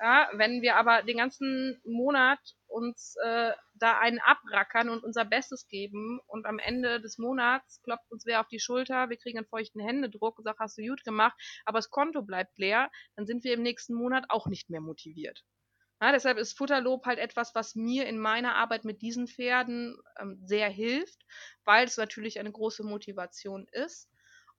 Ja, 0.00 0.28
wenn 0.32 0.60
wir 0.60 0.74
aber 0.74 1.02
den 1.02 1.18
ganzen 1.18 1.80
Monat 1.84 2.40
uns 2.74 3.14
äh, 3.22 3.52
da 3.74 3.98
einen 3.98 4.18
abrackern 4.18 4.88
und 4.90 5.04
unser 5.04 5.24
Bestes 5.24 5.68
geben 5.68 6.20
und 6.26 6.44
am 6.44 6.58
Ende 6.58 7.00
des 7.00 7.18
Monats 7.18 7.80
klopft 7.82 8.10
uns 8.10 8.26
wer 8.26 8.40
auf 8.40 8.48
die 8.48 8.58
Schulter, 8.58 9.08
wir 9.08 9.16
kriegen 9.16 9.38
einen 9.38 9.46
feuchten 9.46 9.80
Händedruck 9.80 10.38
und 10.38 10.44
sagt, 10.44 10.58
hast 10.58 10.76
du 10.76 10.82
gut 10.82 11.04
gemacht, 11.04 11.36
aber 11.64 11.78
das 11.78 11.90
Konto 11.90 12.22
bleibt 12.22 12.58
leer, 12.58 12.90
dann 13.16 13.26
sind 13.26 13.44
wir 13.44 13.54
im 13.54 13.62
nächsten 13.62 13.94
Monat 13.94 14.24
auch 14.28 14.46
nicht 14.46 14.70
mehr 14.70 14.80
motiviert. 14.80 15.44
Ja, 16.00 16.12
deshalb 16.12 16.38
ist 16.38 16.58
Futterlob 16.58 17.06
halt 17.06 17.18
etwas, 17.18 17.54
was 17.54 17.76
mir 17.76 18.06
in 18.06 18.18
meiner 18.18 18.56
Arbeit 18.56 18.84
mit 18.84 19.00
diesen 19.00 19.28
Pferden 19.28 19.96
ähm, 20.18 20.38
sehr 20.44 20.68
hilft, 20.68 21.24
weil 21.64 21.86
es 21.86 21.96
natürlich 21.96 22.40
eine 22.40 22.52
große 22.52 22.82
Motivation 22.82 23.66
ist. 23.70 24.10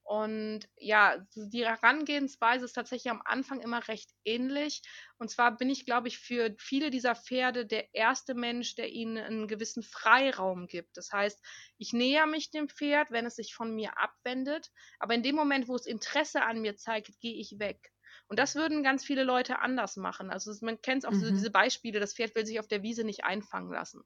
Und 0.06 0.68
ja, 0.76 1.16
die 1.34 1.66
Herangehensweise 1.66 2.64
ist 2.64 2.74
tatsächlich 2.74 3.10
am 3.10 3.22
Anfang 3.24 3.60
immer 3.60 3.88
recht 3.88 4.08
ähnlich. 4.24 4.82
Und 5.18 5.32
zwar 5.32 5.56
bin 5.56 5.68
ich, 5.68 5.84
glaube 5.84 6.06
ich, 6.06 6.20
für 6.20 6.54
viele 6.60 6.90
dieser 6.90 7.16
Pferde 7.16 7.66
der 7.66 7.92
erste 7.92 8.34
Mensch, 8.34 8.76
der 8.76 8.88
ihnen 8.88 9.18
einen 9.18 9.48
gewissen 9.48 9.82
Freiraum 9.82 10.68
gibt. 10.68 10.96
Das 10.96 11.10
heißt, 11.10 11.44
ich 11.78 11.92
näher 11.92 12.26
mich 12.26 12.52
dem 12.52 12.68
Pferd, 12.68 13.10
wenn 13.10 13.26
es 13.26 13.34
sich 13.34 13.52
von 13.52 13.74
mir 13.74 13.98
abwendet. 13.98 14.70
Aber 15.00 15.14
in 15.14 15.24
dem 15.24 15.34
Moment, 15.34 15.66
wo 15.66 15.74
es 15.74 15.86
Interesse 15.86 16.44
an 16.44 16.60
mir 16.60 16.76
zeigt, 16.76 17.18
gehe 17.18 17.34
ich 17.34 17.58
weg. 17.58 17.90
Und 18.28 18.38
das 18.38 18.54
würden 18.54 18.84
ganz 18.84 19.04
viele 19.04 19.24
Leute 19.24 19.58
anders 19.58 19.96
machen. 19.96 20.30
Also 20.30 20.52
man 20.64 20.80
kennt 20.82 21.04
auch 21.04 21.10
mhm. 21.10 21.20
so 21.20 21.30
diese 21.30 21.50
Beispiele, 21.50 21.98
das 21.98 22.14
Pferd 22.14 22.36
will 22.36 22.46
sich 22.46 22.60
auf 22.60 22.68
der 22.68 22.84
Wiese 22.84 23.02
nicht 23.02 23.24
einfangen 23.24 23.72
lassen. 23.72 24.04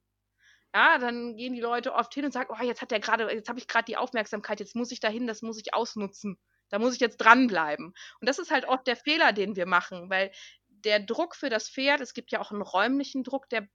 Ja, 0.75 0.99
dann 0.99 1.37
gehen 1.37 1.53
die 1.53 1.61
Leute 1.61 1.95
oft 1.95 2.15
hin 2.15 2.25
und 2.25 2.33
sagen, 2.33 2.55
oh, 2.57 2.63
jetzt 2.63 2.81
hat 2.81 2.93
der 2.93 3.01
gerade, 3.01 3.33
jetzt 3.33 3.49
habe 3.49 3.59
ich 3.59 3.67
gerade 3.67 3.87
die 3.87 3.97
Aufmerksamkeit, 3.97 4.61
jetzt 4.61 4.77
muss 4.77 4.93
ich 4.93 5.01
dahin, 5.01 5.27
das 5.27 5.43
muss 5.43 5.59
ich 5.59 5.75
ausnutzen. 5.75 6.39
Da 6.69 6.79
muss 6.79 6.95
ich 6.95 7.01
jetzt 7.01 7.17
dranbleiben. 7.17 7.87
Und 8.21 8.29
das 8.29 8.39
ist 8.39 8.53
halt 8.53 8.65
oft 8.67 8.87
der 8.87 8.97
Fehler, 8.97 9.33
den 9.33 9.57
wir 9.57 9.67
machen, 9.67 10.09
weil 10.09 10.31
der 10.69 11.01
Druck 11.01 11.35
für 11.35 11.51
das 11.51 11.69
Pferd, 11.69 12.01
es 12.01 12.15
gibt 12.15 12.31
ja 12.31 12.41
auch 12.41 12.53
einen 12.53 12.63
räumlichen 12.63 13.25
Druck, 13.25 13.49
der 13.49 13.69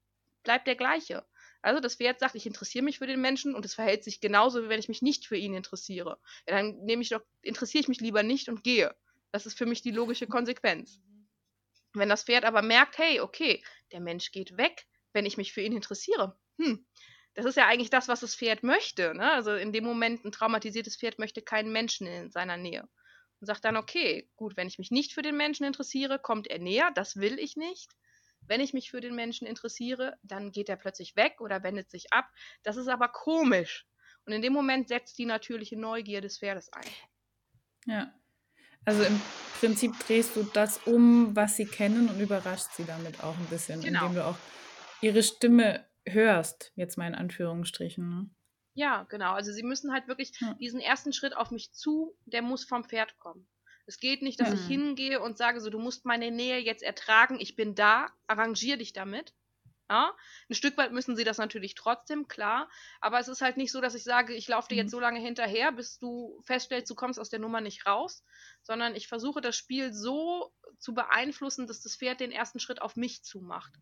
bleibt 0.43 0.67
der 0.67 0.75
gleiche. 0.75 1.25
Also 1.61 1.81
das 1.81 1.95
Pferd 1.95 2.19
sagt, 2.19 2.35
ich 2.35 2.45
interessiere 2.45 2.85
mich 2.85 2.99
für 2.99 3.07
den 3.07 3.19
Menschen 3.19 3.55
und 3.55 3.65
es 3.65 3.73
verhält 3.73 4.03
sich 4.03 4.21
genauso, 4.21 4.63
wie 4.63 4.69
wenn 4.69 4.79
ich 4.79 4.87
mich 4.87 5.01
nicht 5.01 5.25
für 5.27 5.35
ihn 5.35 5.53
interessiere. 5.53 6.19
Ja, 6.47 6.55
dann 6.55 6.77
nehme 6.85 7.01
ich 7.01 7.09
doch, 7.09 7.21
interessiere 7.41 7.81
ich 7.81 7.87
mich 7.87 7.99
lieber 7.99 8.23
nicht 8.23 8.47
und 8.47 8.63
gehe. 8.63 8.95
Das 9.31 9.45
ist 9.45 9.57
für 9.57 9.65
mich 9.65 9.81
die 9.81 9.91
logische 9.91 10.27
Konsequenz. 10.27 10.99
Wenn 11.93 12.09
das 12.09 12.23
Pferd 12.23 12.45
aber 12.45 12.61
merkt, 12.61 12.97
hey, 12.97 13.19
okay, 13.19 13.63
der 13.91 13.99
Mensch 13.99 14.31
geht 14.31 14.57
weg, 14.57 14.85
wenn 15.11 15.25
ich 15.25 15.37
mich 15.37 15.53
für 15.53 15.61
ihn 15.61 15.73
interessiere, 15.73 16.37
hm, 16.57 16.85
das 17.35 17.45
ist 17.45 17.57
ja 17.57 17.67
eigentlich 17.67 17.89
das, 17.89 18.07
was 18.07 18.21
das 18.21 18.35
Pferd 18.35 18.63
möchte. 18.63 19.13
Ne? 19.13 19.31
Also 19.31 19.53
in 19.53 19.73
dem 19.73 19.83
Moment, 19.83 20.23
ein 20.23 20.31
traumatisiertes 20.31 20.95
Pferd 20.95 21.19
möchte 21.19 21.41
keinen 21.41 21.71
Menschen 21.71 22.07
in 22.07 22.31
seiner 22.31 22.57
Nähe. 22.57 22.87
Und 23.41 23.47
sagt 23.47 23.65
dann, 23.65 23.75
okay, 23.75 24.29
gut, 24.37 24.55
wenn 24.55 24.67
ich 24.67 24.79
mich 24.79 24.91
nicht 24.91 25.13
für 25.13 25.21
den 25.21 25.35
Menschen 25.35 25.65
interessiere, 25.65 26.17
kommt 26.19 26.47
er 26.47 26.59
näher, 26.59 26.91
das 26.95 27.17
will 27.17 27.37
ich 27.37 27.57
nicht. 27.57 27.91
Wenn 28.47 28.61
ich 28.61 28.73
mich 28.73 28.91
für 28.91 29.01
den 29.01 29.15
Menschen 29.15 29.47
interessiere, 29.47 30.17
dann 30.23 30.51
geht 30.51 30.69
er 30.69 30.77
plötzlich 30.77 31.15
weg 31.15 31.41
oder 31.41 31.63
wendet 31.63 31.89
sich 31.89 32.13
ab. 32.13 32.29
Das 32.63 32.77
ist 32.77 32.87
aber 32.87 33.09
komisch. 33.09 33.85
Und 34.25 34.33
in 34.33 34.41
dem 34.41 34.53
Moment 34.53 34.87
setzt 34.87 35.17
die 35.17 35.25
natürliche 35.25 35.77
Neugier 35.77 36.21
des 36.21 36.39
Pferdes 36.39 36.71
ein. 36.71 36.89
Ja. 37.85 38.13
Also 38.85 39.03
im 39.03 39.19
Prinzip 39.59 39.97
drehst 39.99 40.35
du 40.35 40.43
das 40.43 40.79
um, 40.85 41.35
was 41.35 41.57
sie 41.57 41.65
kennen 41.65 42.07
und 42.07 42.19
überrascht 42.19 42.69
sie 42.77 42.85
damit 42.85 43.21
auch 43.23 43.35
ein 43.35 43.45
bisschen, 43.47 43.81
genau. 43.81 44.05
indem 44.05 44.15
du 44.15 44.25
auch 44.25 44.37
ihre 45.01 45.23
Stimme 45.23 45.85
hörst, 46.07 46.71
jetzt 46.75 46.97
mal 46.97 47.07
in 47.07 47.15
Anführungsstrichen. 47.15 48.09
Ne? 48.09 48.29
Ja, 48.75 49.03
genau. 49.03 49.33
Also 49.33 49.51
sie 49.51 49.63
müssen 49.63 49.93
halt 49.93 50.07
wirklich 50.07 50.31
ja. 50.39 50.53
diesen 50.55 50.79
ersten 50.79 51.13
Schritt 51.13 51.35
auf 51.35 51.51
mich 51.51 51.71
zu, 51.73 52.15
der 52.25 52.41
muss 52.41 52.65
vom 52.65 52.83
Pferd 52.83 53.17
kommen. 53.17 53.47
Es 53.87 53.99
geht 53.99 54.21
nicht, 54.21 54.39
dass 54.39 54.49
mhm. 54.49 54.55
ich 54.55 54.67
hingehe 54.67 55.21
und 55.21 55.37
sage 55.37 55.61
so, 55.61 55.69
du 55.69 55.79
musst 55.79 56.05
meine 56.05 56.31
Nähe 56.31 56.59
jetzt 56.59 56.83
ertragen, 56.83 57.39
ich 57.39 57.55
bin 57.55 57.75
da, 57.75 58.07
arrangier 58.27 58.77
dich 58.77 58.93
damit. 58.93 59.33
Ja? 59.89 60.13
Ein 60.49 60.55
Stück 60.55 60.75
weit 60.77 60.91
müssen 60.91 61.15
sie 61.15 61.23
das 61.23 61.37
natürlich 61.37 61.75
trotzdem, 61.75 62.27
klar. 62.27 62.69
Aber 62.99 63.19
es 63.19 63.27
ist 63.27 63.41
halt 63.41 63.57
nicht 63.57 63.71
so, 63.71 63.79
dass 63.81 63.95
ich 63.95 64.03
sage, 64.03 64.33
ich 64.33 64.47
laufe 64.47 64.67
dir 64.67 64.75
jetzt 64.75 64.87
mhm. 64.87 64.97
so 64.97 64.99
lange 64.99 65.19
hinterher, 65.19 65.71
bis 65.71 65.99
du 65.99 66.41
feststellst, 66.43 66.89
du 66.89 66.95
kommst 66.95 67.19
aus 67.19 67.29
der 67.29 67.39
Nummer 67.39 67.61
nicht 67.61 67.85
raus, 67.85 68.23
sondern 68.63 68.95
ich 68.95 69.07
versuche 69.07 69.39
das 69.39 69.55
Spiel 69.55 69.93
so 69.93 70.51
zu 70.79 70.93
beeinflussen, 70.93 71.67
dass 71.67 71.81
das 71.81 71.95
Pferd 71.95 72.19
den 72.19 72.31
ersten 72.31 72.59
Schritt 72.59 72.81
auf 72.81 72.95
mich 72.95 73.23
zumacht 73.23 73.73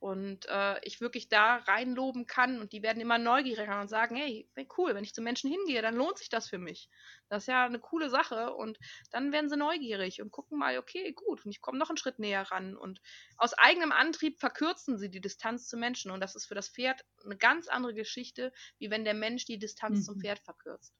und 0.00 0.46
äh, 0.48 0.80
ich 0.82 1.02
wirklich 1.02 1.28
da 1.28 1.56
reinloben 1.56 2.26
kann 2.26 2.60
und 2.60 2.72
die 2.72 2.82
werden 2.82 3.02
immer 3.02 3.18
neugieriger 3.18 3.82
und 3.82 3.88
sagen, 3.88 4.16
hey, 4.16 4.48
cool, 4.78 4.94
wenn 4.94 5.04
ich 5.04 5.12
zu 5.12 5.20
Menschen 5.20 5.50
hingehe, 5.50 5.82
dann 5.82 5.94
lohnt 5.94 6.16
sich 6.16 6.30
das 6.30 6.48
für 6.48 6.56
mich. 6.56 6.88
Das 7.28 7.42
ist 7.42 7.48
ja 7.48 7.66
eine 7.66 7.78
coole 7.78 8.08
Sache 8.08 8.54
und 8.54 8.78
dann 9.10 9.30
werden 9.30 9.50
sie 9.50 9.58
neugierig 9.58 10.22
und 10.22 10.30
gucken 10.30 10.58
mal, 10.58 10.78
okay, 10.78 11.12
gut, 11.12 11.44
und 11.44 11.50
ich 11.50 11.60
komme 11.60 11.78
noch 11.78 11.90
einen 11.90 11.98
Schritt 11.98 12.18
näher 12.18 12.50
ran 12.50 12.76
und 12.76 13.02
aus 13.36 13.52
eigenem 13.52 13.92
Antrieb 13.92 14.40
verkürzen 14.40 14.98
sie 14.98 15.10
die 15.10 15.20
Distanz 15.20 15.68
zu 15.68 15.76
Menschen 15.76 16.10
und 16.10 16.20
das 16.20 16.34
ist 16.34 16.46
für 16.46 16.54
das 16.54 16.70
Pferd 16.70 17.04
eine 17.22 17.36
ganz 17.36 17.68
andere 17.68 17.92
Geschichte, 17.92 18.52
wie 18.78 18.90
wenn 18.90 19.04
der 19.04 19.14
Mensch 19.14 19.44
die 19.44 19.58
Distanz 19.58 19.98
mhm. 19.98 20.02
zum 20.04 20.20
Pferd 20.20 20.38
verkürzt. 20.38 20.94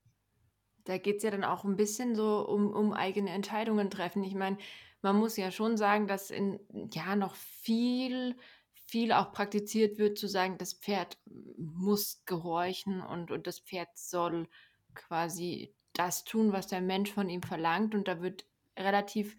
Da 0.85 0.99
geht 0.99 1.19
es 1.19 1.23
ja 1.23 1.31
dann 1.31 1.45
auch 1.45 1.65
ein 1.65 1.77
bisschen 1.77 2.15
so 2.15 2.47
um, 2.47 2.71
um 2.71 2.93
eigene 2.93 3.31
Entscheidungen 3.31 3.91
treffen. 3.91 4.23
Ich 4.25 4.35
meine, 4.35 4.59
man 5.01 5.17
muss 5.17 5.39
ja 5.39 5.51
schon 5.51 5.79
sagen, 5.79 6.07
dass 6.07 6.31
in 6.31 6.61
ja 6.93 7.17
noch 7.17 7.35
viel 7.35 8.37
viel 8.91 9.13
auch 9.13 9.33
praktiziert 9.33 9.99
wird, 9.99 10.19
zu 10.19 10.27
sagen, 10.29 10.59
das 10.59 10.75
Pferd 10.75 11.19
muss 11.57 12.23
gehorchen 12.27 13.01
und, 13.01 13.31
und 13.31 13.47
das 13.47 13.61
Pferd 13.61 13.89
soll 13.95 14.49
quasi 14.95 15.75
das 15.93 16.25
tun, 16.25 16.53
was 16.53 16.67
der 16.67 16.81
Mensch 16.81 17.13
von 17.13 17.29
ihm 17.29 17.43
verlangt. 17.43 17.95
Und 17.95 18.09
da 18.09 18.21
wird 18.21 18.47
relativ 18.79 19.37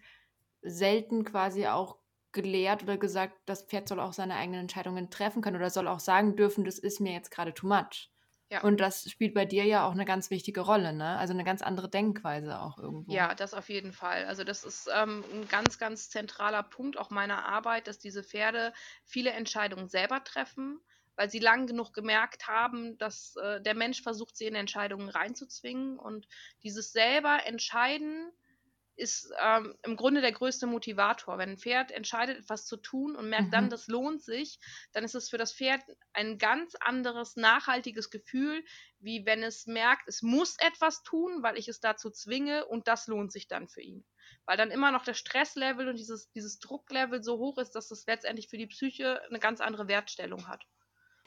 selten 0.62 1.24
quasi 1.24 1.66
auch 1.66 1.98
gelehrt 2.32 2.82
oder 2.82 2.96
gesagt, 2.96 3.38
das 3.46 3.64
Pferd 3.64 3.88
soll 3.88 4.00
auch 4.00 4.12
seine 4.12 4.36
eigenen 4.36 4.60
Entscheidungen 4.60 5.10
treffen 5.10 5.42
können 5.42 5.56
oder 5.56 5.70
soll 5.70 5.88
auch 5.88 6.00
sagen 6.00 6.36
dürfen, 6.36 6.64
das 6.64 6.78
ist 6.78 7.00
mir 7.00 7.12
jetzt 7.12 7.30
gerade 7.30 7.52
too 7.52 7.66
much. 7.66 8.11
Ja. 8.52 8.60
Und 8.60 8.80
das 8.80 9.10
spielt 9.10 9.32
bei 9.32 9.46
dir 9.46 9.64
ja 9.64 9.86
auch 9.86 9.92
eine 9.92 10.04
ganz 10.04 10.28
wichtige 10.28 10.60
Rolle, 10.60 10.92
ne? 10.92 11.16
Also 11.16 11.32
eine 11.32 11.42
ganz 11.42 11.62
andere 11.62 11.88
Denkweise 11.88 12.60
auch 12.60 12.76
irgendwo. 12.76 13.10
Ja, 13.10 13.34
das 13.34 13.54
auf 13.54 13.70
jeden 13.70 13.94
Fall. 13.94 14.26
Also 14.26 14.44
das 14.44 14.62
ist 14.62 14.90
ähm, 14.94 15.24
ein 15.32 15.48
ganz, 15.48 15.78
ganz 15.78 16.10
zentraler 16.10 16.62
Punkt 16.62 16.98
auch 16.98 17.08
meiner 17.08 17.46
Arbeit, 17.46 17.86
dass 17.86 17.98
diese 17.98 18.22
Pferde 18.22 18.74
viele 19.06 19.30
Entscheidungen 19.30 19.88
selber 19.88 20.22
treffen, 20.22 20.78
weil 21.16 21.30
sie 21.30 21.38
lang 21.38 21.66
genug 21.66 21.94
gemerkt 21.94 22.46
haben, 22.46 22.98
dass 22.98 23.36
äh, 23.36 23.62
der 23.62 23.74
Mensch 23.74 24.02
versucht, 24.02 24.36
sie 24.36 24.44
in 24.44 24.54
Entscheidungen 24.54 25.08
reinzuzwingen. 25.08 25.98
Und 25.98 26.28
dieses 26.62 26.92
selber 26.92 27.46
Entscheiden 27.46 28.30
ist 28.96 29.32
ähm, 29.40 29.74
im 29.82 29.96
Grunde 29.96 30.20
der 30.20 30.32
größte 30.32 30.66
Motivator. 30.66 31.38
Wenn 31.38 31.50
ein 31.50 31.58
Pferd 31.58 31.90
entscheidet, 31.90 32.38
etwas 32.38 32.66
zu 32.66 32.76
tun 32.76 33.16
und 33.16 33.28
merkt 33.28 33.48
mhm. 33.48 33.52
dann, 33.52 33.70
das 33.70 33.88
lohnt 33.88 34.22
sich, 34.22 34.58
dann 34.92 35.04
ist 35.04 35.14
es 35.14 35.30
für 35.30 35.38
das 35.38 35.54
Pferd 35.54 35.82
ein 36.12 36.38
ganz 36.38 36.74
anderes, 36.76 37.36
nachhaltiges 37.36 38.10
Gefühl, 38.10 38.64
wie 38.98 39.26
wenn 39.26 39.42
es 39.42 39.66
merkt, 39.66 40.08
es 40.08 40.22
muss 40.22 40.56
etwas 40.58 41.02
tun, 41.02 41.42
weil 41.42 41.58
ich 41.58 41.68
es 41.68 41.80
dazu 41.80 42.10
zwinge 42.10 42.66
und 42.66 42.88
das 42.88 43.06
lohnt 43.06 43.32
sich 43.32 43.48
dann 43.48 43.68
für 43.68 43.82
ihn. 43.82 44.04
Weil 44.44 44.56
dann 44.56 44.70
immer 44.70 44.92
noch 44.92 45.04
der 45.04 45.14
Stresslevel 45.14 45.88
und 45.88 45.98
dieses, 45.98 46.30
dieses 46.32 46.58
Drucklevel 46.58 47.22
so 47.22 47.38
hoch 47.38 47.58
ist, 47.58 47.72
dass 47.72 47.90
es 47.90 48.06
letztendlich 48.06 48.48
für 48.48 48.58
die 48.58 48.66
Psyche 48.66 49.22
eine 49.28 49.38
ganz 49.38 49.60
andere 49.60 49.88
Wertstellung 49.88 50.48
hat. 50.48 50.64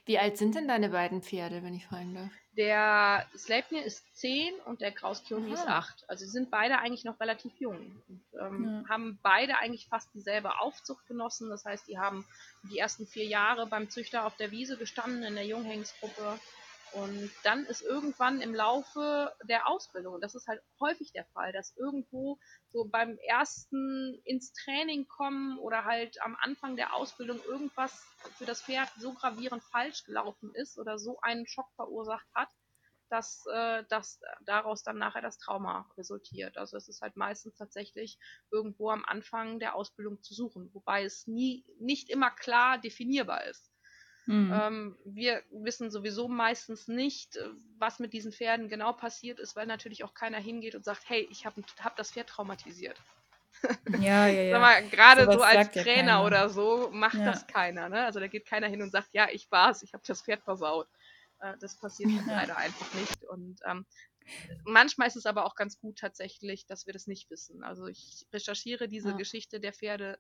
Wie 0.06 0.20
alt 0.20 0.38
sind 0.38 0.54
denn 0.54 0.68
deine 0.68 0.90
beiden 0.90 1.24
Pferde, 1.24 1.64
wenn 1.64 1.74
ich 1.74 1.88
fragen 1.88 2.14
darf? 2.14 2.32
Der 2.56 3.26
Sleipnir 3.36 3.84
ist 3.84 4.16
10 4.18 4.54
und 4.66 4.80
der 4.80 4.92
Krauskioni 4.92 5.52
ist 5.52 5.68
8. 5.68 6.08
Also 6.08 6.26
sie 6.26 6.32
sind 6.32 6.52
beide 6.52 6.78
eigentlich 6.78 7.04
noch 7.04 7.20
relativ 7.20 7.52
jung 7.60 8.02
und 8.08 8.24
ähm, 8.40 8.84
ja. 8.84 8.90
haben 8.90 9.20
beide 9.24 9.58
eigentlich 9.58 9.88
fast 9.88 10.14
dieselbe 10.14 10.60
Aufzucht 10.60 11.08
genossen. 11.08 11.50
Das 11.50 11.66
heißt, 11.66 11.88
die 11.88 11.98
haben 11.98 12.24
die 12.72 12.78
ersten 12.78 13.08
vier 13.08 13.26
Jahre 13.26 13.66
beim 13.66 13.90
Züchter 13.90 14.26
auf 14.26 14.36
der 14.38 14.52
Wiese 14.52 14.78
gestanden 14.78 15.24
in 15.24 15.36
der 15.36 15.48
Junghengstgruppe 15.48 16.40
und 16.94 17.30
dann 17.44 17.66
ist 17.66 17.82
irgendwann 17.82 18.42
im 18.42 18.56
Laufe 18.56 19.34
der 19.44 19.68
Ausbildung, 19.68 20.22
das 20.22 20.36
ist 20.36 20.48
halt 20.48 20.62
häufig 20.80 21.12
der 21.12 21.26
Fall, 21.26 21.52
dass 21.52 21.76
irgendwo 21.76 22.40
so 22.72 22.86
beim 22.86 23.18
ersten 23.28 24.20
ins 24.24 24.54
Training 24.54 25.08
kommen 25.08 25.58
oder 25.60 25.86
halt 25.86 26.22
am 26.22 26.38
Anfang 26.40 26.76
der 26.76 26.94
Ausbildung 26.94 27.42
irgendwas 27.44 28.06
für 28.38 28.46
das 28.46 28.62
Pferd 28.62 28.90
so 28.98 29.14
gravierend 29.14 29.64
falsch 29.64 30.06
gelaufen 30.06 30.54
ist 30.56 30.78
oder 30.78 30.98
so 30.98 31.20
einen 31.22 31.48
Schock 31.48 31.70
verursacht 31.76 32.28
hat, 32.34 32.50
dass, 33.10 33.46
äh, 33.52 33.84
dass 33.90 34.20
daraus 34.46 34.84
dann 34.84 34.98
nachher 34.98 35.22
das 35.22 35.38
Trauma 35.38 35.90
resultiert. 35.98 36.58
Also 36.58 36.78
es 36.78 36.88
ist 36.88 37.02
halt 37.02 37.16
meistens 37.16 37.56
tatsächlich 37.56 38.18
irgendwo 38.52 38.90
am 38.90 39.06
Anfang 39.06 39.60
der 39.60 39.76
Ausbildung 39.76 40.22
zu 40.24 40.34
suchen, 40.34 40.70
wobei 40.74 41.04
es 41.04 41.28
nie 41.28 41.66
nicht 41.80 42.10
immer 42.10 42.32
klar 42.32 42.78
definierbar 42.78 43.46
ist. 43.46 43.75
Mhm. 44.28 44.54
Ähm, 44.54 44.98
wir 45.06 45.44
wissen 45.52 45.92
sowieso 45.92 46.28
meistens 46.28 46.88
nicht, 46.88 47.38
äh, 47.38 47.50
was 47.78 48.00
mit 48.00 48.14
diesen 48.14 48.32
Pferden 48.32 48.70
genau 48.70 48.94
passiert 48.94 49.40
ist, 49.40 49.56
weil 49.56 49.68
natürlich 49.68 50.04
auch 50.04 50.14
keiner 50.14 50.40
hingeht 50.40 50.76
und 50.76 50.84
sagt, 50.84 51.04
hey, 51.08 51.28
ich 51.30 51.46
habe 51.46 51.62
hab 51.84 51.96
das 51.96 52.12
Pferd 52.12 52.30
traumatisiert. 52.30 53.00
Ja, 54.00 54.28
ja, 54.28 54.42
ja. 54.42 54.82
gerade 54.82 55.32
so 55.32 55.42
als 55.42 55.72
Trainer 55.72 56.12
ja 56.12 56.26
oder 56.26 56.50
so 56.50 56.90
macht 56.92 57.16
ja. 57.16 57.26
das 57.26 57.48
keiner. 57.48 57.88
Ne? 57.88 58.04
Also 58.04 58.20
da 58.20 58.28
geht 58.28 58.46
keiner 58.46 58.68
hin 58.68 58.82
und 58.82 58.92
sagt, 58.92 59.10
ja, 59.14 59.28
ich 59.32 59.50
war's, 59.50 59.82
ich 59.82 59.94
habe 59.94 60.04
das 60.06 60.22
Pferd 60.22 60.44
versaut. 60.44 60.88
Äh, 61.40 61.54
das 61.60 61.76
passiert 61.76 62.12
ja. 62.28 62.36
leider 62.36 62.58
einfach 62.58 62.94
nicht. 62.94 63.24
Und 63.24 63.60
ähm, 63.66 63.86
manchmal 64.66 65.08
ist 65.08 65.16
es 65.16 65.26
aber 65.26 65.46
auch 65.46 65.56
ganz 65.56 65.80
gut 65.80 65.98
tatsächlich, 65.98 66.66
dass 66.66 66.86
wir 66.86 66.94
das 66.94 67.08
nicht 67.08 67.30
wissen. 67.30 67.64
Also 67.64 67.88
ich 67.88 68.26
recherchiere 68.34 68.88
diese 68.88 69.10
ja. 69.10 69.18
Geschichte 69.18 69.60
der 69.60 69.74
Pferde 69.74 70.20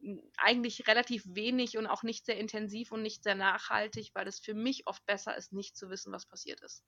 hm, 0.00 0.20
eigentlich 0.36 0.86
relativ 0.88 1.24
wenig 1.26 1.78
und 1.78 1.86
auch 1.86 2.02
nicht 2.02 2.26
sehr 2.26 2.38
intensiv 2.38 2.92
und 2.92 3.02
nicht 3.02 3.22
sehr 3.22 3.34
nachhaltig, 3.34 4.10
weil 4.14 4.26
es 4.26 4.40
für 4.40 4.54
mich 4.54 4.86
oft 4.86 5.04
besser 5.06 5.36
ist, 5.36 5.52
nicht 5.52 5.76
zu 5.76 5.90
wissen, 5.90 6.12
was 6.12 6.26
passiert 6.26 6.60
ist. 6.62 6.84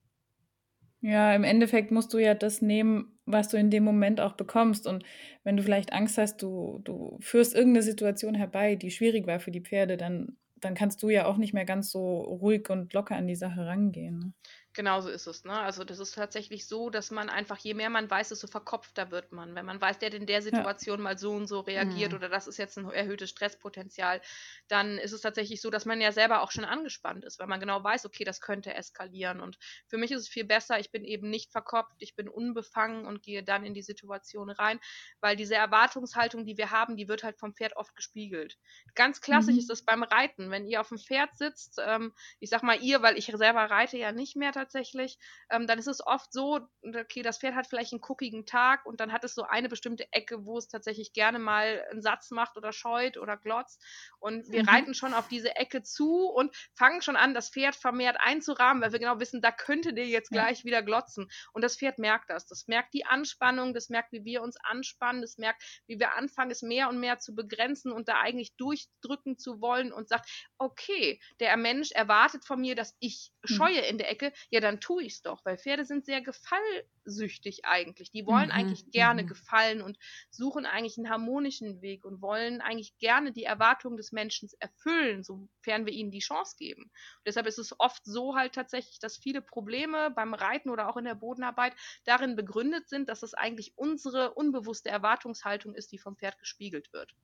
Ja, 1.01 1.33
im 1.33 1.45
Endeffekt 1.45 1.91
musst 1.91 2.13
du 2.13 2.17
ja 2.17 2.33
das 2.33 2.61
nehmen, 2.61 3.17
was 3.25 3.47
du 3.47 3.57
in 3.57 3.69
dem 3.69 3.85
Moment 3.85 4.19
auch 4.19 4.33
bekommst. 4.33 4.85
Und 4.85 5.05
wenn 5.43 5.55
du 5.55 5.63
vielleicht 5.63 5.93
Angst 5.93 6.17
hast, 6.17 6.41
du, 6.41 6.81
du 6.83 7.17
führst 7.21 7.55
irgendeine 7.55 7.83
Situation 7.83 8.35
herbei, 8.35 8.75
die 8.75 8.91
schwierig 8.91 9.25
war 9.25 9.39
für 9.39 9.51
die 9.51 9.61
Pferde, 9.61 9.95
dann, 9.95 10.35
dann 10.57 10.75
kannst 10.75 11.01
du 11.01 11.09
ja 11.09 11.25
auch 11.25 11.37
nicht 11.37 11.53
mehr 11.53 11.63
ganz 11.63 11.89
so 11.89 12.19
ruhig 12.21 12.69
und 12.69 12.93
locker 12.93 13.15
an 13.15 13.27
die 13.27 13.35
Sache 13.35 13.65
rangehen. 13.65 14.19
Ne? 14.19 14.33
Genauso 14.73 15.09
ist 15.09 15.25
es, 15.25 15.45
ne? 15.45 15.53
Also 15.53 15.83
das 15.83 15.97
ist 15.97 16.13
tatsächlich 16.13 16.67
so, 16.67 16.91
dass 16.91 17.09
man 17.09 17.27
einfach, 17.27 17.57
je 17.57 17.73
mehr 17.73 17.89
man 17.89 18.09
weiß, 18.09 18.29
desto 18.29 18.45
verkopfter 18.45 19.09
wird 19.09 19.31
man. 19.31 19.55
Wenn 19.55 19.65
man 19.65 19.81
weiß, 19.81 19.97
der 19.97 20.09
hat 20.09 20.13
in 20.13 20.27
der 20.27 20.43
Situation 20.43 20.99
ja. 20.99 21.03
mal 21.03 21.17
so 21.17 21.31
und 21.31 21.47
so 21.47 21.61
reagiert 21.61 22.11
mhm. 22.11 22.17
oder 22.17 22.29
das 22.29 22.45
ist 22.45 22.57
jetzt 22.57 22.77
ein 22.77 22.87
erhöhtes 22.87 23.31
Stresspotenzial, 23.31 24.21
dann 24.67 24.99
ist 24.99 25.11
es 25.11 25.21
tatsächlich 25.21 25.59
so, 25.59 25.71
dass 25.71 25.85
man 25.85 25.99
ja 25.99 26.11
selber 26.11 26.43
auch 26.43 26.51
schon 26.51 26.65
angespannt 26.65 27.25
ist, 27.25 27.39
weil 27.39 27.47
man 27.47 27.59
genau 27.59 27.83
weiß, 27.83 28.05
okay, 28.05 28.23
das 28.23 28.41
könnte 28.41 28.75
eskalieren. 28.75 29.41
Und 29.41 29.57
für 29.87 29.97
mich 29.97 30.11
ist 30.11 30.21
es 30.21 30.29
viel 30.29 30.45
besser, 30.45 30.79
ich 30.79 30.91
bin 30.91 31.03
eben 31.03 31.31
nicht 31.31 31.51
verkopft, 31.51 31.95
ich 31.97 32.15
bin 32.15 32.29
unbefangen 32.29 33.07
und 33.07 33.23
gehe 33.23 33.43
dann 33.43 33.65
in 33.65 33.73
die 33.73 33.81
Situation 33.81 34.51
rein, 34.51 34.79
weil 35.19 35.35
diese 35.35 35.55
Erwartungshaltung, 35.55 36.45
die 36.45 36.57
wir 36.57 36.69
haben, 36.69 36.95
die 36.95 37.07
wird 37.07 37.23
halt 37.23 37.39
vom 37.39 37.55
Pferd 37.55 37.75
oft 37.75 37.95
gespiegelt. 37.95 38.59
Ganz 38.93 39.19
klassisch 39.19 39.55
mhm. 39.55 39.61
ist 39.61 39.71
es 39.71 39.83
beim 39.83 40.03
Reiten, 40.03 40.51
wenn 40.51 40.67
ihr 40.67 40.79
auf 40.79 40.89
dem 40.89 40.99
Pferd 40.99 41.35
sitzt, 41.35 41.81
ähm, 41.83 42.13
ich 42.39 42.51
sag 42.51 42.61
mal 42.61 42.79
ihr, 42.79 43.01
weil 43.01 43.17
ich 43.17 43.25
selber 43.25 43.61
reite 43.61 43.97
ja 43.97 44.11
nicht 44.11 44.35
mehr 44.35 44.51
tatsächlich, 44.59 45.17
ähm, 45.49 45.67
dann 45.67 45.79
ist 45.79 45.87
es 45.87 46.05
oft 46.05 46.31
so, 46.33 46.59
okay, 46.83 47.21
das 47.21 47.39
Pferd 47.39 47.55
hat 47.55 47.67
vielleicht 47.67 47.93
einen 47.93 48.01
guckigen 48.01 48.45
Tag 48.45 48.85
und 48.85 48.99
dann 48.99 49.11
hat 49.11 49.23
es 49.23 49.33
so 49.33 49.43
eine 49.43 49.69
bestimmte 49.69 50.11
Ecke, 50.11 50.45
wo 50.45 50.57
es 50.57 50.67
tatsächlich 50.67 51.13
gerne 51.13 51.39
mal 51.39 51.85
einen 51.91 52.01
Satz 52.01 52.31
macht 52.31 52.57
oder 52.57 52.73
scheut 52.73 53.17
oder 53.17 53.37
glotzt. 53.37 53.81
Und 54.19 54.51
wir 54.51 54.63
mhm. 54.63 54.69
reiten 54.69 54.93
schon 54.93 55.13
auf 55.13 55.27
diese 55.27 55.55
Ecke 55.55 55.81
zu 55.81 56.25
und 56.27 56.55
fangen 56.75 57.01
schon 57.01 57.15
an, 57.15 57.33
das 57.33 57.49
Pferd 57.49 57.75
vermehrt 57.75 58.17
einzurahmen, 58.19 58.83
weil 58.83 58.91
wir 58.91 58.99
genau 58.99 59.19
wissen, 59.19 59.41
da 59.41 59.51
könnte 59.51 59.93
der 59.93 60.07
jetzt 60.07 60.29
gleich 60.29 60.59
ja. 60.59 60.65
wieder 60.65 60.83
glotzen. 60.83 61.29
Und 61.53 61.63
das 61.63 61.77
Pferd 61.77 61.99
merkt 61.99 62.29
das. 62.29 62.45
Das 62.47 62.67
merkt 62.67 62.93
die 62.93 63.05
Anspannung, 63.05 63.73
das 63.73 63.89
merkt, 63.89 64.11
wie 64.11 64.25
wir 64.25 64.41
uns 64.41 64.57
anspannen, 64.63 65.21
das 65.21 65.37
merkt, 65.37 65.63
wie 65.87 65.99
wir 65.99 66.13
anfangen, 66.15 66.51
es 66.51 66.61
mehr 66.61 66.89
und 66.89 66.99
mehr 66.99 67.19
zu 67.19 67.33
begrenzen 67.33 67.91
und 67.91 68.07
da 68.07 68.19
eigentlich 68.19 68.55
durchdrücken 68.57 69.37
zu 69.37 69.61
wollen 69.61 69.93
und 69.93 70.09
sagt, 70.09 70.29
okay, 70.57 71.19
der 71.39 71.55
Mensch 71.57 71.91
erwartet 71.91 72.45
von 72.45 72.59
mir, 72.59 72.75
dass 72.75 72.95
ich 72.99 73.31
mhm. 73.43 73.53
scheue 73.53 73.81
in 73.81 73.97
der 73.97 74.09
Ecke 74.09 74.33
ja, 74.51 74.59
dann 74.59 74.79
tue 74.79 75.03
ich 75.03 75.13
es 75.13 75.21
doch, 75.21 75.45
weil 75.45 75.57
Pferde 75.57 75.85
sind 75.85 76.05
sehr 76.05 76.21
gefallsüchtig 76.21 77.65
eigentlich. 77.65 78.11
Die 78.11 78.25
wollen 78.25 78.47
mhm, 78.47 78.51
eigentlich 78.51 78.89
gerne 78.89 79.23
mhm. 79.23 79.27
gefallen 79.27 79.81
und 79.81 79.97
suchen 80.31 80.65
eigentlich 80.65 80.97
einen 80.97 81.09
harmonischen 81.09 81.81
Weg 81.81 82.03
und 82.03 82.21
wollen 82.21 82.61
eigentlich 82.61 82.97
gerne 82.97 83.31
die 83.31 83.43
Erwartungen 83.43 83.97
des 83.97 84.11
Menschen 84.11 84.49
erfüllen, 84.59 85.23
sofern 85.23 85.85
wir 85.85 85.93
ihnen 85.93 86.11
die 86.11 86.19
Chance 86.19 86.55
geben. 86.57 86.83
Und 86.83 87.27
deshalb 87.27 87.45
ist 87.45 87.59
es 87.59 87.79
oft 87.79 88.03
so 88.05 88.35
halt 88.35 88.53
tatsächlich, 88.53 88.99
dass 88.99 89.17
viele 89.17 89.41
Probleme 89.41 90.09
beim 90.11 90.33
Reiten 90.33 90.69
oder 90.69 90.89
auch 90.89 90.97
in 90.97 91.05
der 91.05 91.15
Bodenarbeit 91.15 91.73
darin 92.05 92.35
begründet 92.35 92.89
sind, 92.89 93.07
dass 93.07 93.21
es 93.21 93.35
eigentlich 93.35 93.77
unsere 93.77 94.33
unbewusste 94.33 94.89
Erwartungshaltung 94.89 95.75
ist, 95.75 95.91
die 95.91 95.99
vom 95.99 96.17
Pferd 96.17 96.39
gespiegelt 96.39 96.91
wird. 96.91 97.15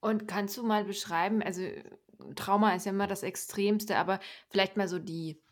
Und 0.00 0.28
kannst 0.28 0.56
du 0.56 0.62
mal 0.62 0.84
beschreiben, 0.84 1.42
also 1.42 1.62
Trauma 2.34 2.74
ist 2.74 2.86
ja 2.86 2.92
immer 2.92 3.06
das 3.06 3.22
Extremste, 3.22 3.96
aber 3.98 4.20
vielleicht 4.48 4.76
mal 4.76 4.88
so 4.88 4.98
die 4.98 5.42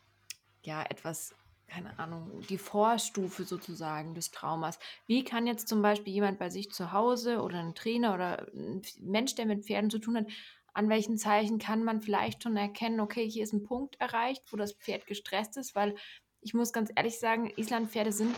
ja, 0.62 0.82
etwas, 0.82 1.34
keine 1.66 1.98
Ahnung, 1.98 2.40
die 2.48 2.58
Vorstufe 2.58 3.44
sozusagen 3.44 4.14
des 4.14 4.30
Traumas. 4.30 4.78
Wie 5.06 5.24
kann 5.24 5.46
jetzt 5.46 5.68
zum 5.68 5.82
Beispiel 5.82 6.12
jemand 6.12 6.38
bei 6.38 6.50
sich 6.50 6.70
zu 6.70 6.92
Hause 6.92 7.42
oder 7.42 7.58
ein 7.60 7.74
Trainer 7.74 8.14
oder 8.14 8.48
ein 8.54 8.82
Mensch, 9.00 9.34
der 9.34 9.46
mit 9.46 9.64
Pferden 9.64 9.90
zu 9.90 9.98
tun 9.98 10.16
hat, 10.16 10.26
an 10.72 10.88
welchen 10.88 11.18
Zeichen 11.18 11.58
kann 11.58 11.82
man 11.82 12.00
vielleicht 12.00 12.42
schon 12.42 12.56
erkennen, 12.56 13.00
okay, 13.00 13.28
hier 13.28 13.42
ist 13.42 13.52
ein 13.52 13.64
Punkt 13.64 14.00
erreicht, 14.00 14.44
wo 14.52 14.56
das 14.56 14.74
Pferd 14.74 15.06
gestresst 15.06 15.56
ist, 15.56 15.74
weil 15.74 15.96
ich 16.40 16.54
muss 16.54 16.72
ganz 16.72 16.90
ehrlich 16.94 17.18
sagen, 17.18 17.50
Islandpferde 17.56 18.12
sind 18.12 18.34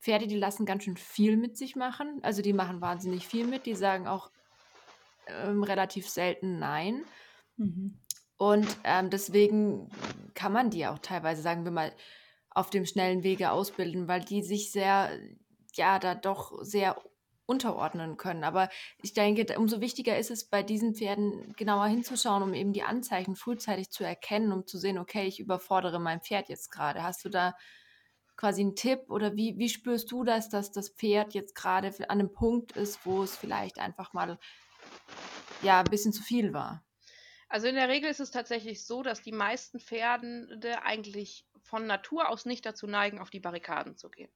Pferde, 0.00 0.26
die 0.26 0.36
lassen 0.36 0.66
ganz 0.66 0.84
schön 0.84 0.96
viel 0.96 1.36
mit 1.36 1.56
sich 1.56 1.76
machen. 1.76 2.20
Also 2.22 2.42
die 2.42 2.52
machen 2.52 2.80
wahnsinnig 2.80 3.26
viel 3.26 3.46
mit, 3.46 3.66
die 3.66 3.74
sagen 3.74 4.06
auch 4.06 4.30
ähm, 5.26 5.62
relativ 5.62 6.08
selten 6.08 6.58
Nein. 6.58 7.04
Mhm. 7.56 7.98
Und 8.40 8.66
ähm, 8.84 9.10
deswegen 9.10 9.90
kann 10.32 10.54
man 10.54 10.70
die 10.70 10.86
auch 10.86 10.98
teilweise, 10.98 11.42
sagen 11.42 11.64
wir 11.64 11.72
mal, 11.72 11.92
auf 12.48 12.70
dem 12.70 12.86
schnellen 12.86 13.22
Wege 13.22 13.50
ausbilden, 13.50 14.08
weil 14.08 14.22
die 14.24 14.42
sich 14.42 14.72
sehr, 14.72 15.10
ja, 15.74 15.98
da 15.98 16.14
doch 16.14 16.56
sehr 16.62 16.96
unterordnen 17.44 18.16
können. 18.16 18.42
Aber 18.42 18.70
ich 19.02 19.12
denke, 19.12 19.58
umso 19.58 19.82
wichtiger 19.82 20.16
ist 20.16 20.30
es, 20.30 20.48
bei 20.48 20.62
diesen 20.62 20.94
Pferden 20.94 21.52
genauer 21.58 21.88
hinzuschauen, 21.88 22.42
um 22.42 22.54
eben 22.54 22.72
die 22.72 22.82
Anzeichen 22.82 23.36
frühzeitig 23.36 23.90
zu 23.90 24.04
erkennen, 24.04 24.52
um 24.52 24.66
zu 24.66 24.78
sehen, 24.78 24.96
okay, 24.96 25.26
ich 25.26 25.38
überfordere 25.38 26.00
mein 26.00 26.22
Pferd 26.22 26.48
jetzt 26.48 26.70
gerade. 26.70 27.02
Hast 27.02 27.22
du 27.26 27.28
da 27.28 27.54
quasi 28.38 28.62
einen 28.62 28.74
Tipp 28.74 29.10
oder 29.10 29.36
wie, 29.36 29.58
wie 29.58 29.68
spürst 29.68 30.10
du 30.10 30.24
das, 30.24 30.48
dass 30.48 30.72
das 30.72 30.88
Pferd 30.88 31.34
jetzt 31.34 31.54
gerade 31.54 31.88
an 31.88 32.20
einem 32.20 32.32
Punkt 32.32 32.72
ist, 32.72 33.04
wo 33.04 33.22
es 33.22 33.36
vielleicht 33.36 33.78
einfach 33.78 34.14
mal 34.14 34.38
ja, 35.62 35.80
ein 35.80 35.90
bisschen 35.90 36.14
zu 36.14 36.22
viel 36.22 36.54
war? 36.54 36.82
Also 37.50 37.66
in 37.66 37.74
der 37.74 37.88
Regel 37.88 38.08
ist 38.08 38.20
es 38.20 38.30
tatsächlich 38.30 38.86
so, 38.86 39.02
dass 39.02 39.22
die 39.22 39.32
meisten 39.32 39.80
Pferde 39.80 40.82
eigentlich 40.84 41.44
von 41.62 41.84
Natur 41.84 42.28
aus 42.28 42.46
nicht 42.46 42.64
dazu 42.64 42.86
neigen, 42.86 43.18
auf 43.18 43.28
die 43.28 43.40
Barrikaden 43.40 43.96
zu 43.96 44.08
gehen. 44.08 44.30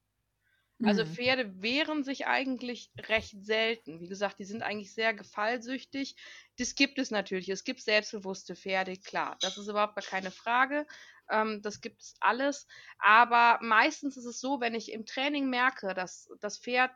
Also 0.83 1.05
mhm. 1.05 1.09
Pferde 1.09 1.61
wehren 1.61 2.03
sich 2.03 2.27
eigentlich 2.27 2.91
recht 2.97 3.45
selten. 3.45 4.01
Wie 4.01 4.09
gesagt, 4.09 4.39
die 4.39 4.43
sind 4.43 4.61
eigentlich 4.61 4.93
sehr 4.93 5.13
gefallsüchtig. 5.13 6.17
Das 6.57 6.75
gibt 6.75 6.99
es 6.99 7.09
natürlich. 7.09 7.47
Es 7.47 7.63
gibt 7.63 7.81
selbstbewusste 7.81 8.57
Pferde, 8.57 8.97
klar. 8.97 9.37
Das 9.39 9.57
ist 9.57 9.69
überhaupt 9.69 9.95
gar 9.95 10.03
keine 10.03 10.31
Frage. 10.31 10.85
Ähm, 11.29 11.61
das 11.61 11.79
gibt 11.79 12.01
es 12.01 12.15
alles. 12.19 12.67
Aber 12.99 13.59
meistens 13.61 14.17
ist 14.17 14.25
es 14.25 14.41
so, 14.41 14.59
wenn 14.59 14.75
ich 14.75 14.91
im 14.91 15.05
Training 15.05 15.49
merke, 15.49 15.93
dass 15.93 16.29
das 16.41 16.59
Pferd 16.59 16.91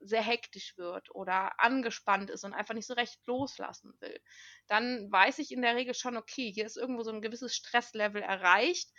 sehr 0.00 0.22
hektisch 0.22 0.76
wird 0.76 1.14
oder 1.14 1.60
angespannt 1.60 2.30
ist 2.30 2.44
und 2.44 2.54
einfach 2.54 2.74
nicht 2.74 2.86
so 2.86 2.94
recht 2.94 3.18
loslassen 3.26 3.94
will, 4.00 4.20
dann 4.66 5.10
weiß 5.10 5.38
ich 5.38 5.52
in 5.52 5.62
der 5.62 5.76
Regel 5.76 5.94
schon, 5.94 6.16
okay, 6.16 6.50
hier 6.52 6.66
ist 6.66 6.76
irgendwo 6.76 7.02
so 7.02 7.10
ein 7.10 7.22
gewisses 7.22 7.54
Stresslevel 7.54 8.22
erreicht, 8.22 8.90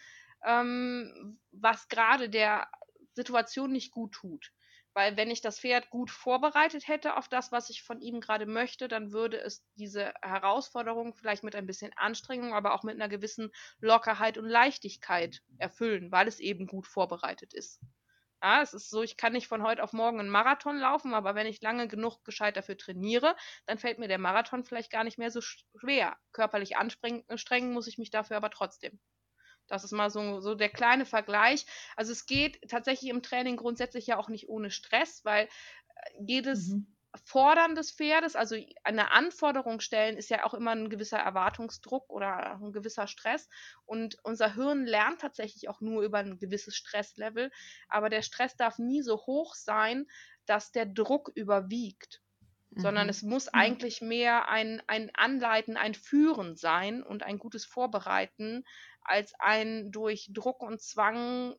ähm, 0.46 1.40
was 1.52 1.88
gerade 1.88 2.30
der 2.30 2.70
Situation 3.14 3.72
nicht 3.72 3.92
gut 3.92 4.14
tut. 4.14 4.52
Weil 4.94 5.16
wenn 5.16 5.32
ich 5.32 5.40
das 5.40 5.60
Pferd 5.60 5.90
gut 5.90 6.12
vorbereitet 6.12 6.88
hätte 6.88 7.16
auf 7.16 7.30
das, 7.30 7.52
was 7.52 7.70
ich 7.70 7.82
von 7.82 8.02
ihm 8.02 8.20
gerade 8.20 8.46
möchte, 8.46 8.90
dann 8.90 9.14
würde 9.14 9.40
es 9.40 9.66
diese 9.76 10.14
Herausforderung 10.22 11.16
vielleicht 11.16 11.44
mit 11.44 11.56
ein 11.56 11.66
bisschen 11.66 11.94
Anstrengung, 11.96 12.54
aber 12.54 12.74
auch 12.74 12.84
mit 12.84 12.96
einer 12.96 13.08
gewissen 13.08 13.52
Lockerheit 13.80 14.38
und 14.38 14.46
Leichtigkeit 14.46 15.42
erfüllen, 15.60 16.12
weil 16.12 16.28
es 16.28 16.40
eben 16.40 16.68
gut 16.68 16.88
vorbereitet 16.88 17.54
ist. 17.54 17.80
Ja, 18.44 18.62
es 18.62 18.74
ist 18.74 18.90
so, 18.90 19.04
ich 19.04 19.18
kann 19.18 19.34
nicht 19.34 19.48
von 19.48 19.62
heute 19.62 19.84
auf 19.84 19.94
morgen 19.94 20.20
einen 20.20 20.30
Marathon 20.30 20.78
laufen, 20.78 21.14
aber 21.14 21.36
wenn 21.36 21.46
ich 21.46 21.62
lange 21.62 21.88
genug 21.88 22.24
gescheit 22.24 22.58
dafür 22.58 22.76
trainiere, 22.78 23.36
dann 23.68 23.78
fällt 23.78 24.00
mir 24.00 24.08
der 24.08 24.18
Marathon 24.18 24.64
vielleicht 24.64 24.92
gar 24.92 25.04
nicht 25.04 25.20
mehr 25.20 25.30
so 25.30 25.42
schwer. 25.42 26.18
Körperlich 26.32 26.76
anstrengen 26.76 27.74
muss 27.74 27.88
ich 27.88 28.00
mich 28.00 28.10
dafür 28.10 28.38
aber 28.38 28.50
trotzdem. 28.50 29.00
Das 29.68 29.84
ist 29.84 29.92
mal 29.92 30.10
so, 30.10 30.40
so 30.40 30.56
der 30.56 30.70
kleine 30.70 31.06
Vergleich. 31.06 31.66
Also 31.96 32.12
es 32.12 32.26
geht 32.26 32.60
tatsächlich 32.68 33.12
im 33.12 33.22
Training 33.22 33.58
grundsätzlich 33.58 34.08
ja 34.08 34.18
auch 34.18 34.28
nicht 34.28 34.50
ohne 34.50 34.72
Stress, 34.72 35.24
weil 35.24 35.46
äh, 35.46 35.50
jedes 36.20 36.70
mhm. 36.70 36.98
Fordern 37.26 37.76
des 37.76 37.92
Pferdes, 37.92 38.36
also 38.36 38.56
eine 38.84 39.12
Anforderung 39.12 39.82
stellen, 39.82 40.18
ist 40.18 40.30
ja 40.30 40.46
auch 40.46 40.54
immer 40.54 40.72
ein 40.72 40.90
gewisser 40.90 41.18
Erwartungsdruck 41.18 42.10
oder 42.10 42.60
ein 42.62 42.72
gewisser 42.72 43.08
Stress. 43.08 43.50
Und 43.86 44.18
unser 44.24 44.56
Hirn 44.56 44.86
lernt 44.86 45.20
tatsächlich 45.20 45.68
auch 45.68 45.82
nur 45.82 46.04
über 46.04 46.20
ein 46.20 46.40
gewisses 46.40 46.76
Stresslevel. 46.76 47.52
Aber 47.90 48.10
der 48.10 48.22
Stress 48.22 48.56
darf 48.56 48.80
nie 48.80 49.02
so 49.02 49.18
hoch 49.26 49.56
sein, 49.56 50.08
dass 50.46 50.72
der 50.72 50.86
Druck 50.86 51.32
überwiegt. 51.36 52.22
Mhm. 52.70 52.80
Sondern 52.80 53.10
es 53.10 53.24
muss 53.24 53.50
eigentlich 53.50 54.02
mehr 54.02 54.48
ein, 54.48 54.82
ein 54.88 55.12
Anleiten, 55.14 55.76
ein 55.76 55.96
Führen 55.96 56.56
sein 56.56 57.04
und 57.04 57.24
ein 57.24 57.40
gutes 57.40 57.66
Vorbereiten, 57.66 58.64
als 59.02 59.34
ein 59.38 59.92
durch 59.92 60.30
Druck 60.32 60.62
und 60.62 60.82
Zwang 60.82 61.56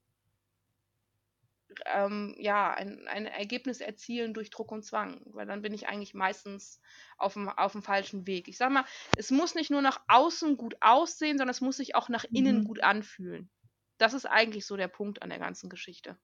ähm, 1.87 2.35
ja, 2.39 2.73
ein, 2.73 3.07
ein 3.09 3.27
Ergebnis 3.27 3.81
erzielen 3.81 4.35
durch 4.35 4.51
Druck 4.51 4.73
und 4.73 4.85
Zwang, 4.85 5.21
weil 5.27 5.47
dann 5.47 5.63
bin 5.63 5.75
ich 5.75 5.89
eigentlich 5.89 6.15
meistens 6.15 6.81
auf 7.17 7.35
dem, 7.35 7.49
auf 7.49 7.73
dem 7.73 7.83
falschen 7.83 8.27
Weg. 8.27 8.49
Ich 8.49 8.59
sage 8.59 8.73
mal, 8.73 8.85
es 9.17 9.31
muss 9.31 9.55
nicht 9.55 9.71
nur 9.71 9.83
nach 9.83 10.01
außen 10.09 10.57
gut 10.57 10.77
aussehen, 10.81 11.39
sondern 11.39 11.53
es 11.53 11.61
muss 11.61 11.77
sich 11.77 11.95
auch 11.95 12.09
nach 12.09 12.25
innen 12.25 12.61
mhm. 12.61 12.65
gut 12.65 12.83
anfühlen. 12.83 13.51
Das 13.99 14.15
ist 14.15 14.27
eigentlich 14.27 14.67
so 14.67 14.77
der 14.77 14.89
Punkt 14.89 15.23
an 15.23 15.31
der 15.31 15.39
ganzen 15.39 15.69
Geschichte. 15.69 16.17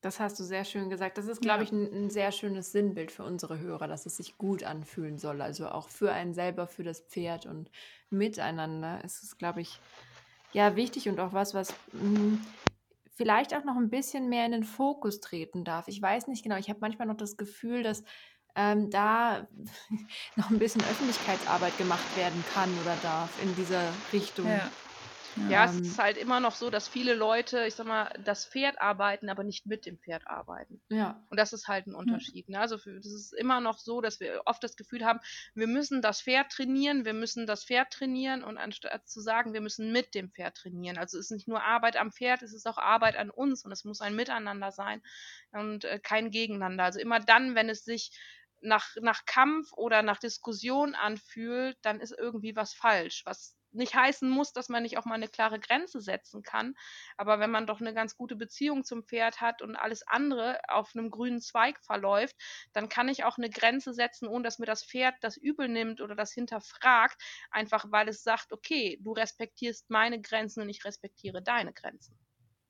Das 0.00 0.20
hast 0.20 0.38
du 0.38 0.44
sehr 0.44 0.64
schön 0.64 0.90
gesagt. 0.90 1.18
Das 1.18 1.26
ist, 1.26 1.40
glaube 1.40 1.64
ja. 1.64 1.64
ich, 1.64 1.72
ein, 1.72 1.92
ein, 1.92 2.10
sehr 2.10 2.30
schönes 2.30 2.70
Sinnbild 2.70 3.10
für 3.10 3.24
unsere 3.24 3.58
Hörer, 3.58 3.88
dass 3.88 4.06
es 4.06 4.16
sich 4.16 4.38
gut 4.38 4.62
anfühlen 4.62 5.18
soll. 5.18 5.42
Also 5.42 5.68
auch 5.68 5.88
für 5.88 6.12
einen 6.12 6.34
selber, 6.34 6.68
für 6.68 6.84
das 6.84 7.00
Pferd 7.00 7.46
und 7.46 7.68
miteinander. 8.08 9.00
Es 9.04 9.24
ist, 9.24 9.38
glaube 9.38 9.60
ich, 9.60 9.80
ja 10.52 10.76
wichtig 10.76 11.08
und 11.08 11.18
auch 11.18 11.32
was, 11.32 11.52
was 11.54 11.74
mh, 11.92 12.00
hm, 12.00 12.46
vielleicht 13.18 13.52
auch 13.52 13.64
noch 13.64 13.76
ein 13.76 13.90
bisschen 13.90 14.28
mehr 14.28 14.46
in 14.46 14.52
den 14.52 14.62
Fokus 14.64 15.20
treten 15.20 15.64
darf. 15.64 15.88
Ich 15.88 16.00
weiß 16.00 16.28
nicht 16.28 16.44
genau, 16.44 16.56
ich 16.56 16.70
habe 16.70 16.78
manchmal 16.80 17.08
noch 17.08 17.16
das 17.16 17.36
Gefühl, 17.36 17.82
dass 17.82 18.04
ähm, 18.54 18.90
da 18.90 19.48
noch 20.36 20.50
ein 20.50 20.58
bisschen 20.60 20.80
Öffentlichkeitsarbeit 20.82 21.76
gemacht 21.78 22.16
werden 22.16 22.42
kann 22.54 22.70
oder 22.80 22.96
darf 23.02 23.30
in 23.42 23.54
dieser 23.56 23.82
Richtung. 24.12 24.46
Ja. 24.46 24.70
Ja, 25.50 25.64
es 25.64 25.76
Ähm, 25.76 25.82
ist 25.82 25.98
halt 25.98 26.16
immer 26.16 26.40
noch 26.40 26.54
so, 26.54 26.70
dass 26.70 26.88
viele 26.88 27.14
Leute, 27.14 27.64
ich 27.66 27.74
sag 27.74 27.86
mal, 27.86 28.12
das 28.24 28.46
Pferd 28.46 28.80
arbeiten, 28.80 29.28
aber 29.28 29.44
nicht 29.44 29.66
mit 29.66 29.86
dem 29.86 29.98
Pferd 29.98 30.26
arbeiten. 30.26 30.80
ja. 30.88 31.20
Und 31.30 31.38
das 31.38 31.52
ist 31.52 31.68
halt 31.68 31.86
ein 31.86 31.94
Unterschied. 31.94 32.48
Ne? 32.48 32.58
Also 32.58 32.78
für, 32.78 32.94
das 32.96 33.06
ist 33.12 33.32
immer 33.34 33.60
noch 33.60 33.78
so, 33.78 34.00
dass 34.00 34.20
wir 34.20 34.42
oft 34.46 34.62
das 34.62 34.76
Gefühl 34.76 35.04
haben, 35.04 35.20
wir 35.54 35.66
müssen 35.66 36.02
das 36.02 36.22
Pferd 36.22 36.50
trainieren, 36.52 37.04
wir 37.04 37.14
müssen 37.14 37.46
das 37.46 37.64
Pferd 37.64 37.92
trainieren 37.92 38.42
und 38.42 38.58
anstatt 38.58 39.08
zu 39.08 39.20
sagen, 39.20 39.52
wir 39.52 39.60
müssen 39.60 39.92
mit 39.92 40.14
dem 40.14 40.30
Pferd 40.30 40.56
trainieren. 40.56 40.98
Also 40.98 41.18
es 41.18 41.26
ist 41.26 41.30
nicht 41.32 41.48
nur 41.48 41.62
Arbeit 41.62 41.96
am 41.96 42.12
Pferd, 42.12 42.42
es 42.42 42.52
ist 42.54 42.66
auch 42.66 42.78
Arbeit 42.78 43.16
an 43.16 43.30
uns 43.30 43.64
und 43.64 43.72
es 43.72 43.84
muss 43.84 44.00
ein 44.00 44.16
Miteinander 44.16 44.72
sein 44.72 45.02
und 45.52 45.84
äh, 45.84 45.98
kein 45.98 46.30
Gegeneinander. 46.30 46.84
Also 46.84 47.00
immer 47.00 47.20
dann, 47.20 47.54
wenn 47.54 47.68
es 47.68 47.84
sich 47.84 48.10
nach, 48.60 48.96
nach 49.00 49.24
Kampf 49.24 49.72
oder 49.72 50.02
nach 50.02 50.18
Diskussion 50.18 50.94
anfühlt, 50.94 51.76
dann 51.82 52.00
ist 52.00 52.12
irgendwie 52.16 52.56
was 52.56 52.74
falsch, 52.74 53.22
was 53.24 53.57
nicht 53.72 53.94
heißen 53.94 54.28
muss, 54.28 54.52
dass 54.52 54.68
man 54.68 54.82
nicht 54.82 54.98
auch 54.98 55.04
mal 55.04 55.14
eine 55.14 55.28
klare 55.28 55.58
Grenze 55.58 56.00
setzen 56.00 56.42
kann. 56.42 56.74
Aber 57.16 57.40
wenn 57.40 57.50
man 57.50 57.66
doch 57.66 57.80
eine 57.80 57.94
ganz 57.94 58.16
gute 58.16 58.36
Beziehung 58.36 58.84
zum 58.84 59.04
Pferd 59.04 59.40
hat 59.40 59.62
und 59.62 59.76
alles 59.76 60.06
andere 60.06 60.60
auf 60.68 60.92
einem 60.94 61.10
grünen 61.10 61.40
Zweig 61.40 61.82
verläuft, 61.82 62.36
dann 62.72 62.88
kann 62.88 63.08
ich 63.08 63.24
auch 63.24 63.38
eine 63.38 63.50
Grenze 63.50 63.92
setzen, 63.92 64.28
ohne 64.28 64.44
dass 64.44 64.58
mir 64.58 64.66
das 64.66 64.84
Pferd 64.84 65.14
das 65.20 65.36
übel 65.36 65.68
nimmt 65.68 66.00
oder 66.00 66.14
das 66.14 66.32
hinterfragt, 66.32 67.20
einfach 67.50 67.86
weil 67.90 68.08
es 68.08 68.22
sagt, 68.22 68.52
okay, 68.52 68.98
du 69.02 69.12
respektierst 69.12 69.90
meine 69.90 70.20
Grenzen 70.20 70.62
und 70.62 70.68
ich 70.68 70.84
respektiere 70.84 71.42
deine 71.42 71.72
Grenzen. 71.72 72.18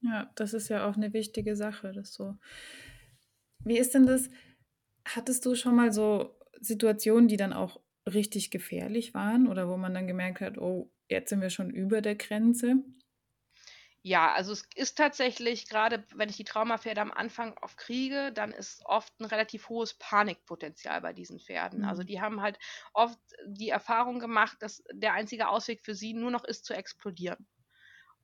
Ja, 0.01 0.31
das 0.37 0.55
ist 0.55 0.69
ja 0.69 0.89
auch 0.89 0.97
eine 0.97 1.13
wichtige 1.13 1.57
Sache, 1.57 1.93
das 1.93 2.13
so. 2.13 2.37
Wie 3.65 3.79
ist 3.79 3.95
denn 3.95 4.07
das? 4.07 4.31
Hattest 5.05 5.45
du 5.45 5.55
schon 5.55 5.75
mal 5.75 5.93
so 5.93 6.39
Situationen, 6.61 7.29
die 7.29 7.37
dann 7.37 7.53
auch 7.53 7.81
richtig 8.09 8.51
gefährlich 8.51 9.15
waren 9.15 9.47
oder 9.49 9.69
wo 9.69 9.77
man 9.77 9.95
dann 9.95 10.07
gemerkt 10.07 10.41
hat, 10.41 10.59
oh, 10.59 10.91
jetzt 11.09 11.31
sind 11.31 11.41
wir 11.41 11.51
schon 11.51 11.71
über 11.71 12.01
der 12.03 12.17
Grenze? 12.17 12.83
Ja, 14.03 14.33
also 14.33 14.53
es 14.53 14.65
ist 14.77 14.97
tatsächlich, 14.97 15.69
gerade 15.69 16.05
wenn 16.15 16.29
ich 16.29 16.37
die 16.37 16.45
Traumapferde 16.45 17.01
am 17.01 17.11
Anfang 17.13 17.57
auf 17.59 17.77
kriege, 17.77 18.33
dann 18.33 18.53
ist 18.53 18.83
oft 18.87 19.19
ein 19.21 19.25
relativ 19.25 19.69
hohes 19.69 19.95
Panikpotenzial 19.95 21.01
bei 21.01 21.13
diesen 21.13 21.41
Pferden. 21.41 21.85
Also 21.85 22.03
Mhm. 22.03 22.05
die 22.05 22.21
haben 22.21 22.41
halt 22.41 22.59
oft 22.93 23.19
die 23.47 23.69
Erfahrung 23.71 24.21
gemacht, 24.21 24.59
dass 24.63 24.83
der 24.93 25.15
einzige 25.15 25.49
Ausweg 25.49 25.81
für 25.85 25.95
sie 25.95 26.15
nur 26.15 26.31
noch 26.31 26.45
ist 26.45 26.65
zu 26.65 26.75
explodieren. 26.75 27.47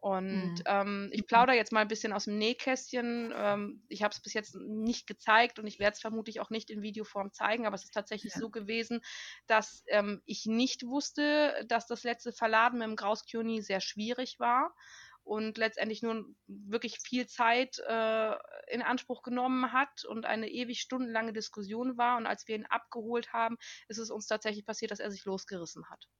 Und 0.04 0.56
Mhm. 0.56 0.66
ähm, 0.66 1.08
ich 1.14 1.26
plaudere 1.26 1.56
jetzt 1.56 1.72
mal 1.72 1.80
ein 1.80 1.88
bisschen 1.88 2.12
aus 2.12 2.26
dem 2.26 2.36
Nähkästchen. 2.36 3.32
Ähm, 3.34 3.84
ich 3.88 4.02
habe 4.02 4.12
es 4.12 4.20
bis 4.20 4.34
jetzt 4.34 4.54
nicht 4.54 5.06
gezeigt 5.06 5.58
und 5.58 5.66
ich 5.66 5.78
werde 5.78 5.94
es 5.94 6.00
vermutlich 6.02 6.40
auch 6.40 6.50
nicht 6.50 6.68
in 6.68 6.82
Videoform 6.82 7.32
zeigen, 7.32 7.66
aber 7.66 7.74
es 7.74 7.84
ist 7.84 7.94
tatsächlich 7.94 8.34
Ja. 8.34 8.36
so 8.36 8.50
gewesen, 8.50 9.00
dass 9.46 9.82
ähm, 9.86 10.20
ich 10.26 10.44
nicht 10.44 10.84
wusste, 10.86 11.64
dass 11.68 11.86
das 11.86 12.02
letzte 12.02 12.34
Verladen 12.34 12.80
mit 12.80 12.86
dem 12.88 12.96
Grauskioni 12.96 13.62
sehr 13.62 13.80
schwierig 13.80 14.38
war 14.38 14.74
und 15.22 15.56
letztendlich 15.56 16.02
nur 16.02 16.26
wirklich 16.46 16.98
viel 16.98 17.26
Zeit 17.26 17.78
äh, 17.78 18.34
in 18.68 18.82
Anspruch 18.82 19.22
genommen 19.22 19.72
hat 19.72 20.04
und 20.04 20.26
eine 20.26 20.50
ewig 20.50 20.82
stundenlange 20.82 21.32
Diskussion 21.32 21.96
war. 21.96 22.18
Und 22.18 22.26
als 22.26 22.46
wir 22.46 22.56
ihn 22.56 22.66
abgeholt 22.66 23.32
haben, 23.32 23.56
ist 23.88 23.96
es 23.96 24.10
uns 24.10 24.26
tatsächlich 24.26 24.66
passiert, 24.66 24.90
dass 24.90 25.00
er 25.00 25.10
sich 25.10 25.24
losgerissen 25.24 25.88
hat. 25.88 26.10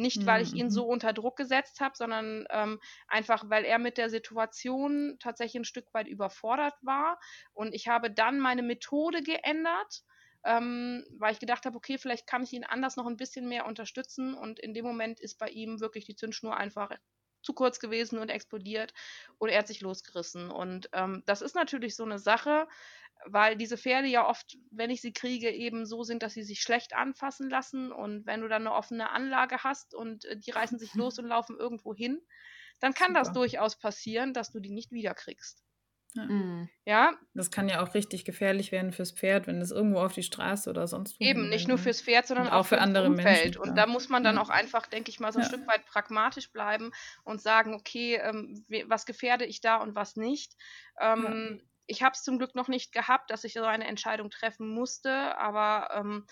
Nicht, 0.00 0.26
weil 0.26 0.42
ich 0.42 0.54
ihn 0.54 0.70
Mhm. 0.70 0.70
so 0.70 0.86
unter 0.86 1.12
Druck 1.12 1.36
gesetzt 1.36 1.80
habe, 1.80 1.96
sondern 1.96 2.46
ähm, 2.50 2.80
einfach, 3.08 3.44
weil 3.48 3.64
er 3.64 3.78
mit 3.78 3.98
der 3.98 4.10
Situation 4.10 5.16
tatsächlich 5.20 5.60
ein 5.60 5.64
Stück 5.64 5.92
weit 5.94 6.08
überfordert 6.08 6.74
war. 6.82 7.18
Und 7.52 7.74
ich 7.74 7.88
habe 7.88 8.10
dann 8.10 8.40
meine 8.40 8.62
Methode 8.62 9.22
geändert, 9.22 10.02
ähm, 10.44 11.04
weil 11.18 11.32
ich 11.32 11.38
gedacht 11.40 11.66
habe, 11.66 11.76
okay, 11.76 11.98
vielleicht 11.98 12.26
kann 12.26 12.42
ich 12.42 12.52
ihn 12.52 12.64
anders 12.64 12.96
noch 12.96 13.06
ein 13.06 13.16
bisschen 13.16 13.48
mehr 13.48 13.66
unterstützen. 13.66 14.34
Und 14.34 14.58
in 14.58 14.74
dem 14.74 14.84
Moment 14.84 15.20
ist 15.20 15.38
bei 15.38 15.48
ihm 15.48 15.80
wirklich 15.80 16.04
die 16.06 16.16
Zündschnur 16.16 16.56
einfach 16.56 16.90
zu 17.42 17.52
kurz 17.52 17.78
gewesen 17.80 18.18
und 18.18 18.28
explodiert 18.28 18.92
und 19.38 19.48
er 19.48 19.58
hat 19.58 19.68
sich 19.68 19.80
losgerissen. 19.80 20.50
Und 20.50 20.88
ähm, 20.92 21.22
das 21.26 21.42
ist 21.42 21.54
natürlich 21.54 21.96
so 21.96 22.04
eine 22.04 22.18
Sache, 22.18 22.66
weil 23.26 23.56
diese 23.56 23.76
Pferde 23.76 24.08
ja 24.08 24.26
oft, 24.26 24.56
wenn 24.70 24.90
ich 24.90 25.00
sie 25.00 25.12
kriege, 25.12 25.50
eben 25.50 25.86
so 25.86 26.02
sind, 26.02 26.22
dass 26.22 26.34
sie 26.34 26.42
sich 26.42 26.60
schlecht 26.60 26.94
anfassen 26.94 27.50
lassen. 27.50 27.92
Und 27.92 28.26
wenn 28.26 28.40
du 28.40 28.48
dann 28.48 28.66
eine 28.66 28.74
offene 28.74 29.10
Anlage 29.10 29.62
hast 29.62 29.94
und 29.94 30.24
äh, 30.24 30.36
die 30.36 30.50
reißen 30.50 30.78
sich 30.78 30.94
los 30.94 31.18
und 31.18 31.26
laufen 31.26 31.56
irgendwo 31.58 31.94
hin, 31.94 32.20
dann 32.80 32.94
kann 32.94 33.14
das 33.14 33.28
Super. 33.28 33.40
durchaus 33.40 33.78
passieren, 33.78 34.32
dass 34.32 34.50
du 34.50 34.60
die 34.60 34.70
nicht 34.70 34.90
wiederkriegst. 34.90 35.62
Mhm. 36.14 36.70
Ja, 36.86 37.18
Das 37.34 37.50
kann 37.50 37.68
ja 37.68 37.82
auch 37.82 37.94
richtig 37.94 38.24
gefährlich 38.24 38.72
werden 38.72 38.92
fürs 38.92 39.12
Pferd, 39.12 39.46
wenn 39.48 39.60
es 39.60 39.70
irgendwo 39.72 40.00
auf 40.00 40.12
die 40.14 40.22
Straße 40.22 40.68
oder 40.70 40.86
sonst 40.88 41.20
wo 41.20 41.26
Eben, 41.26 41.48
nicht 41.50 41.68
nur 41.68 41.76
ne? 41.76 41.78
fürs 41.78 42.00
Pferd, 42.00 42.26
sondern 42.26 42.48
auch 42.48 42.64
auch 42.64 42.66
für 42.66 42.78
andere 42.80 43.10
Umfeld. 43.10 43.56
Menschen, 43.56 43.58
Und 43.58 43.76
da 43.76 43.86
muss 43.86 44.08
man 44.08 44.24
dann 44.24 44.36
Ja. 44.36 44.38
auch 44.38 44.48
einfach, 44.48 44.86
denke 44.86 45.10
ich 45.10 45.20
mal, 45.20 45.32
so 45.32 45.38
ein 45.38 45.42
Ja. 45.42 45.44
Stück 45.44 45.66
weit 45.66 45.84
pragmatisch 45.84 46.50
bleiben 46.50 46.92
und 47.24 47.42
sagen, 47.42 47.74
okay, 47.74 48.14
ähm, 48.16 48.64
was 48.86 49.04
gefährde 49.04 49.44
ich 49.44 49.60
da 49.60 49.76
und 49.76 49.94
was 49.94 50.16
nicht. 50.16 50.54
Ähm, 50.98 51.60
Ich 51.86 52.02
habe 52.04 52.12
es 52.14 52.22
zum 52.22 52.38
Glück 52.38 52.54
noch 52.54 52.68
nicht 52.68 52.92
gehabt, 52.92 53.30
dass 53.30 53.42
ich 53.44 53.52
so 53.54 53.64
eine 53.64 53.86
Entscheidung 53.86 54.30
treffen 54.30 54.68
musste, 54.68 55.36
aber 55.36 55.90
ähm, 55.94 56.24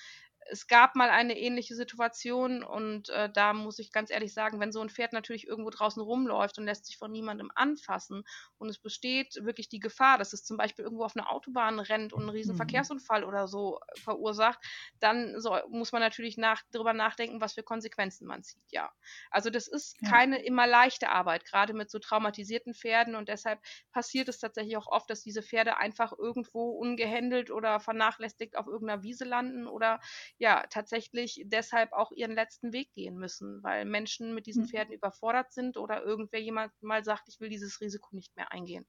es 0.51 0.67
gab 0.67 0.95
mal 0.97 1.11
eine 1.11 1.39
ähnliche 1.39 1.75
Situation 1.75 2.63
und 2.65 3.09
äh, 3.11 3.31
da 3.33 3.53
muss 3.53 3.79
ich 3.79 3.93
ganz 3.93 4.11
ehrlich 4.11 4.33
sagen, 4.35 4.61
wenn 4.61 4.73
so 4.73 4.81
ein 4.81 4.91
Pferd 4.91 5.13
natürlich 5.13 5.47
irgendwo 5.47 5.71
draußen 5.71 6.03
rumläuft 6.03 6.59
und 6.59 6.65
lässt 6.65 6.87
sich 6.87 6.97
von 6.99 7.11
niemandem 7.13 7.51
anfassen 7.55 8.25
und 8.59 8.69
es 8.69 8.79
besteht 8.79 9.35
wirklich 9.43 9.69
die 9.69 9.81
Gefahr, 9.81 10.19
dass 10.19 10.33
es 10.33 10.45
zum 10.45 10.57
Beispiel 10.57 10.85
irgendwo 10.85 11.05
auf 11.05 11.17
einer 11.17 11.31
Autobahn 11.31 11.79
rennt 11.81 12.13
und 12.13 12.23
einen 12.23 12.31
riesen 12.31 12.55
Mhm. 12.55 12.55
Verkehrsunfall 12.55 13.25
oder 13.25 13.49
so 13.49 13.79
äh, 13.95 14.01
verursacht, 14.01 14.59
dann 15.01 15.41
so, 15.41 15.57
muss 15.69 15.93
man 15.93 16.01
natürlich 16.03 16.37
nach, 16.37 16.63
darüber 16.71 16.93
nachdenken, 16.93 17.41
was 17.41 17.55
für 17.55 17.63
Konsequenzen 17.63 18.27
man 18.27 18.43
zieht, 18.43 18.65
ja. 18.71 18.91
Also 19.31 19.51
das 19.51 19.69
ist 19.69 20.03
Ja. 20.03 20.09
keine 20.09 20.43
immer 20.45 20.67
leichte 20.67 21.09
Arbeit, 21.11 21.45
gerade 21.45 21.73
mit 21.75 21.91
so 21.91 21.99
traumatisierten 21.99 22.75
Pferden 22.75 23.15
und 23.15 23.29
deshalb 23.29 23.61
passiert 23.93 24.29
es 24.29 24.39
tatsächlich 24.39 24.77
auch 24.77 24.87
oft, 24.87 25.11
dass 25.11 25.23
diese 25.23 25.43
Pferde 25.43 25.77
einfach 25.79 26.13
irgendwo 26.17 26.71
ungehändelt 26.71 27.51
oder 27.51 27.81
vernachlässigt 27.81 28.57
auf 28.57 28.67
irgendeiner 28.67 29.03
Wiese 29.03 29.25
landen 29.25 29.67
oder 29.67 30.01
ja, 30.39 30.67
tatsächlich 30.69 31.43
deshalb 31.47 31.93
auch 31.93 32.13
ihren 32.13 32.33
letzten 32.33 32.73
Weg 32.73 32.93
gehen 32.95 33.17
müssen, 33.17 33.63
weil 33.63 33.85
Menschen 33.85 34.35
mit 34.35 34.47
diesen 34.47 34.65
Mhm. 34.65 34.67
Pferden 34.67 34.95
überfordert 34.95 35.53
sind 35.53 35.77
oder 35.77 36.03
irgendwer 36.03 36.41
jemand 36.41 36.73
mal 36.83 37.05
sagt, 37.05 37.29
ich 37.29 37.41
will 37.41 37.49
dieses 37.51 37.81
Risiko 37.81 38.15
nicht 38.15 38.37
mehr 38.37 38.53
eingehen. 38.53 38.87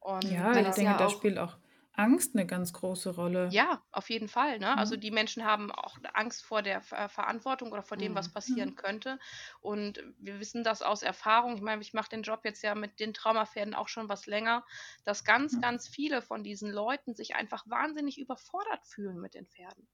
Und 0.00 0.44
Ja, 0.46 0.58
ich 0.58 0.72
denke, 0.72 0.96
ja 0.96 0.96
da 0.96 1.08
spielt 1.08 1.38
auch 1.38 1.58
Angst 1.92 2.34
eine 2.34 2.46
ganz 2.48 2.72
große 2.72 3.10
Rolle. 3.14 3.60
ja, 3.60 3.82
auf 3.92 4.08
jeden 4.10 4.28
Fall. 4.28 4.58
Ne? 4.58 4.76
Also 4.78 4.96
Mhm. 4.96 4.98
die 4.98 5.10
Menschen 5.10 5.44
haben 5.44 5.70
auch 5.70 5.98
Angst 6.14 6.44
vor 6.44 6.62
der 6.62 6.80
Ver 6.80 7.08
Verantwortung 7.10 7.72
oder 7.72 7.82
vor 7.82 7.96
dem, 7.98 8.14
was 8.14 8.32
Mhm. 8.32 8.32
passieren 8.32 8.74
könnte. 8.74 9.18
Und 9.60 10.02
wir 10.18 10.40
wissen 10.40 10.64
das 10.64 10.80
aus 10.82 11.02
Erfahrung. 11.02 11.54
Ich 11.56 11.60
meine, 11.62 11.82
ich 11.82 11.92
mache 11.92 12.08
den 12.08 12.22
Job 12.22 12.40
jetzt 12.44 12.62
ja 12.62 12.74
mit 12.74 13.00
den 13.00 13.12
Traumapferden 13.14 13.74
auch 13.74 13.88
schon 13.88 14.08
was 14.08 14.26
länger, 14.26 14.64
dass 15.04 15.24
ganz, 15.24 15.58
Ja. 15.58 15.60
ganz 15.60 15.88
viele 15.88 16.22
von 16.22 16.42
diesen 16.42 16.70
Leuten 16.72 17.14
sich 17.14 17.34
einfach 17.34 17.64
wahnsinnig 17.66 18.18
überfordert 18.18 18.86
fühlen 18.86 19.20
mit 19.20 19.34
den 19.34 19.46
Pferden. 19.46 19.88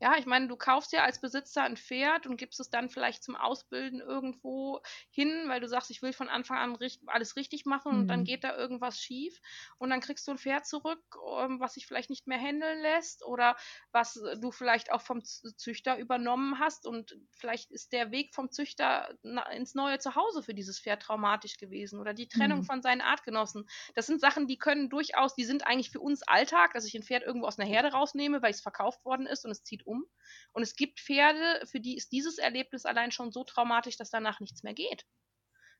Ja, 0.00 0.16
ich 0.16 0.24
meine, 0.24 0.48
du 0.48 0.56
kaufst 0.56 0.92
dir 0.92 1.02
als 1.02 1.20
Besitzer 1.20 1.62
ein 1.62 1.76
Pferd 1.76 2.26
und 2.26 2.36
gibst 2.38 2.58
es 2.58 2.70
dann 2.70 2.88
vielleicht 2.88 3.22
zum 3.22 3.36
Ausbilden 3.36 4.00
irgendwo 4.00 4.80
hin, 5.10 5.44
weil 5.48 5.60
du 5.60 5.68
sagst, 5.68 5.90
ich 5.90 6.00
will 6.00 6.12
von 6.14 6.28
Anfang 6.30 6.56
an 6.56 6.74
richt 6.74 7.02
alles 7.06 7.36
richtig 7.36 7.66
machen 7.66 7.92
und 8.00 8.08
dann 8.10 8.24
Mhm. 8.24 8.24
geht 8.24 8.42
da 8.42 8.56
irgendwas 8.56 8.98
schief 8.98 9.40
und 9.78 9.90
dann 9.90 10.00
kriegst 10.00 10.26
du 10.26 10.32
ein 10.32 10.38
Pferd 10.38 10.66
zurück, 10.66 11.02
ähm, 11.38 11.60
was 11.60 11.74
sich 11.74 11.86
vielleicht 11.86 12.08
nicht 12.08 12.26
mehr 12.26 12.38
handeln 12.38 12.80
lässt 12.80 13.24
oder 13.24 13.56
was 13.92 14.16
äh, 14.16 14.38
du 14.38 14.50
vielleicht 14.50 14.90
auch 14.90 15.02
vom 15.02 15.22
Züchter 15.24 15.98
übernommen 15.98 16.58
hast 16.58 16.86
und 16.86 17.16
vielleicht 17.30 17.70
ist 17.70 17.92
der 17.92 18.10
Weg 18.10 18.34
vom 18.34 18.50
Züchter 18.50 19.14
ins 19.52 19.74
neue 19.74 19.98
Zuhause 19.98 20.42
für 20.42 20.54
dieses 20.54 20.80
Pferd 20.80 21.02
traumatisch 21.02 21.58
gewesen 21.58 22.00
oder 22.00 22.14
die 22.14 22.28
Trennung 22.28 22.62
Mhm. 22.62 22.62
von 22.62 22.80
seinen 22.82 23.00
Artgenossen. 23.02 23.66
Das 23.94 24.06
sind 24.06 24.20
Sachen, 24.20 24.46
die 24.46 24.58
können 24.58 24.88
durchaus 24.88 25.34
die 25.34 25.44
sind 25.44 25.66
eigentlich 25.66 25.90
für 25.90 26.00
uns 26.00 26.22
Alltag, 26.22 26.72
dass 26.74 26.84
ich 26.86 26.94
ein 26.94 27.02
Pferd 27.02 27.22
irgendwo 27.22 27.46
aus 27.46 27.58
einer 27.58 27.68
Herde 27.68 27.88
rausnehme, 27.92 28.42
weil 28.42 28.50
es 28.50 28.60
verkauft 28.60 29.04
worden 29.04 29.26
ist 29.26 29.44
und 29.44 29.50
es 29.50 29.62
zieht 29.64 29.86
um. 29.90 30.06
Und 30.52 30.62
es 30.62 30.76
gibt 30.76 31.00
Pferde, 31.00 31.66
für 31.66 31.80
die 31.80 31.96
ist 31.96 32.12
dieses 32.12 32.38
Erlebnis 32.38 32.86
allein 32.86 33.12
schon 33.12 33.32
so 33.32 33.44
traumatisch, 33.44 33.96
dass 33.96 34.10
danach 34.10 34.40
nichts 34.40 34.62
mehr 34.62 34.74
geht. 34.74 35.06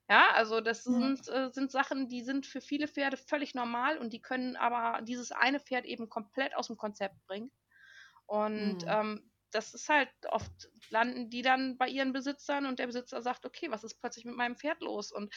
Ja, 0.08 0.32
also 0.32 0.60
das 0.60 0.82
sind, 0.84 1.28
äh, 1.28 1.50
sind 1.52 1.70
Sachen, 1.70 2.08
die 2.08 2.22
sind 2.22 2.46
für 2.46 2.60
viele 2.60 2.88
Pferde 2.88 3.16
völlig 3.16 3.54
normal 3.54 3.98
und 3.98 4.12
die 4.12 4.20
können 4.20 4.56
aber 4.56 5.02
dieses 5.02 5.30
eine 5.32 5.60
Pferd 5.60 5.84
eben 5.86 6.08
komplett 6.08 6.54
aus 6.56 6.66
dem 6.66 6.76
Konzept 6.76 7.16
bringen. 7.26 7.52
Und 8.26 8.78
Mhm. 8.78 8.86
ähm, 8.88 9.29
das 9.50 9.74
ist 9.74 9.88
halt 9.88 10.10
oft, 10.28 10.70
landen 10.90 11.30
die 11.30 11.42
dann 11.42 11.76
bei 11.78 11.88
ihren 11.88 12.12
Besitzern 12.12 12.66
und 12.66 12.78
der 12.78 12.86
Besitzer 12.86 13.22
sagt, 13.22 13.46
okay, 13.46 13.70
was 13.70 13.84
ist 13.84 14.00
plötzlich 14.00 14.24
mit 14.24 14.36
meinem 14.36 14.56
Pferd 14.56 14.80
los? 14.80 15.12
Und 15.12 15.32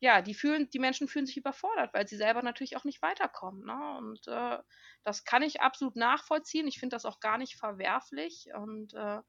ja, 0.00 0.22
die 0.22 0.34
fühlen, 0.34 0.70
die 0.70 0.78
Menschen 0.78 1.08
fühlen 1.08 1.26
sich 1.26 1.36
überfordert, 1.36 1.92
weil 1.94 2.06
sie 2.06 2.16
selber 2.16 2.42
natürlich 2.42 2.76
auch 2.76 2.84
nicht 2.84 3.02
weiterkommen. 3.02 3.64
Ne? 3.64 3.96
Und 3.98 4.26
äh, 4.28 4.58
das 5.02 5.24
kann 5.24 5.42
ich 5.42 5.60
absolut 5.60 5.96
nachvollziehen. 5.96 6.68
Ich 6.68 6.78
finde 6.78 6.96
das 6.96 7.04
auch 7.04 7.20
gar 7.20 7.38
nicht 7.38 7.56
verwerflich. 7.56 8.48
Und 8.54 8.94
äh, 8.94 9.20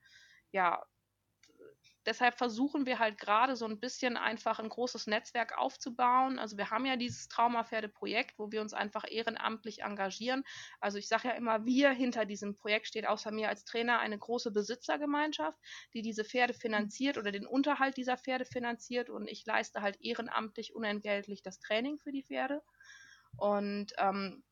ja, 0.51 0.83
deshalb 2.07 2.35
versuchen 2.35 2.85
wir 2.85 2.97
halt 2.97 3.19
gerade 3.19 3.55
so 3.55 3.65
ein 3.65 3.79
bisschen 3.79 4.17
einfach 4.17 4.59
ein 4.59 4.69
großes 4.69 5.07
Netzwerk 5.07 5.57
aufzubauen. 5.57 6.39
Also 6.39 6.57
wir 6.57 6.71
haben 6.71 6.85
ja 6.85 6.95
dieses 6.95 7.27
Traumapferde-Projekt, 7.27 8.39
wo 8.39 8.51
wir 8.51 8.61
uns 8.61 8.73
einfach 8.73 9.03
ehrenamtlich 9.07 9.83
engagieren. 9.83 10.43
Also 10.79 10.97
ich 10.97 11.07
sage 11.09 11.27
ja 11.27 11.33
immer, 11.35 11.65
wir 11.65 11.91
hinter 11.91 12.25
diesem 12.25 12.55
Projekt 12.55 12.87
steht 12.87 13.07
außer 13.07 13.31
mir 13.31 13.49
als 13.49 13.65
Trainer 13.65 13.99
eine 13.99 14.17
große 14.17 14.51
Besitzergemeinschaft, 14.51 15.59
die 15.93 16.01
diese 16.01 16.23
Pferde 16.23 16.53
finanziert 16.53 17.17
oder 17.17 17.31
den 17.31 17.45
Unterhalt 17.45 17.97
dieser 17.97 18.17
Pferde 18.17 18.45
finanziert 18.45 19.09
und 19.09 19.27
ich 19.27 19.45
leiste 19.45 19.81
halt 19.81 19.99
ehrenamtlich 19.99 20.73
unentgeltlich 20.73 21.43
das 21.43 21.59
Training 21.59 21.99
für 21.99 22.13
die 22.13 22.23
Pferde. 22.23 22.63
Und 23.35 23.93
ähm, 23.97 24.43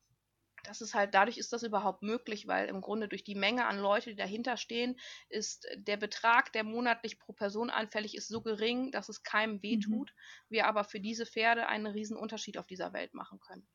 das 0.66 0.82
ist 0.82 0.94
halt, 0.94 1.14
dadurch 1.14 1.38
ist 1.38 1.54
das 1.54 1.64
überhaupt 1.64 2.02
möglich, 2.02 2.48
weil 2.48 2.68
im 2.68 2.82
Grunde 2.82 3.08
durch 3.08 3.24
die 3.24 3.36
Menge 3.36 3.66
an 3.66 3.80
Leute, 3.80 4.10
die 4.12 4.16
dahinter 4.16 4.58
stehen, 4.58 5.00
ist 5.30 5.68
der 5.78 5.98
Betrag, 5.98 6.52
der 6.54 6.64
monatlich 6.64 7.20
pro 7.20 7.34
Person 7.34 7.70
anfällig 7.70 8.16
ist, 8.16 8.28
so 8.28 8.42
gering, 8.42 8.92
dass 8.92 9.10
es 9.10 9.24
keinem 9.24 9.62
wehtut. 9.64 10.12
Mhm. 10.12 10.50
Wir 10.50 10.68
aber 10.68 10.84
für 10.84 11.00
diese 11.00 11.26
Pferde 11.26 11.68
einen 11.68 11.88
riesen 11.88 12.18
Unterschied 12.18 12.58
auf 12.58 12.68
dieser 12.68 12.94
Welt 12.94 13.14
machen 13.14 13.40
können. 13.40 13.68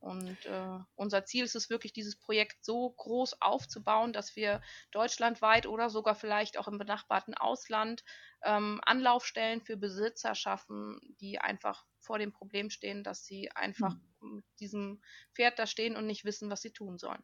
Und 0.00 0.46
äh, 0.46 0.78
unser 0.94 1.26
Ziel 1.26 1.44
ist 1.44 1.54
es 1.54 1.68
wirklich, 1.68 1.92
dieses 1.92 2.16
Projekt 2.16 2.64
so 2.64 2.90
groß 2.90 3.42
aufzubauen, 3.42 4.14
dass 4.14 4.34
wir 4.34 4.62
deutschlandweit 4.92 5.66
oder 5.66 5.90
sogar 5.90 6.14
vielleicht 6.14 6.58
auch 6.58 6.68
im 6.68 6.78
benachbarten 6.78 7.34
Ausland 7.34 8.02
ähm, 8.42 8.80
Anlaufstellen 8.84 9.60
für 9.60 9.76
Besitzer 9.76 10.34
schaffen, 10.34 10.98
die 11.20 11.38
einfach 11.38 11.84
vor 11.98 12.18
dem 12.18 12.32
Problem 12.32 12.70
stehen, 12.70 13.04
dass 13.04 13.26
sie 13.26 13.50
einfach 13.52 13.94
mhm. 14.20 14.36
mit 14.36 14.44
diesem 14.58 15.02
Pferd 15.34 15.58
da 15.58 15.66
stehen 15.66 15.96
und 15.96 16.06
nicht 16.06 16.24
wissen, 16.24 16.48
was 16.50 16.62
sie 16.62 16.72
tun 16.72 16.98
sollen. 16.98 17.22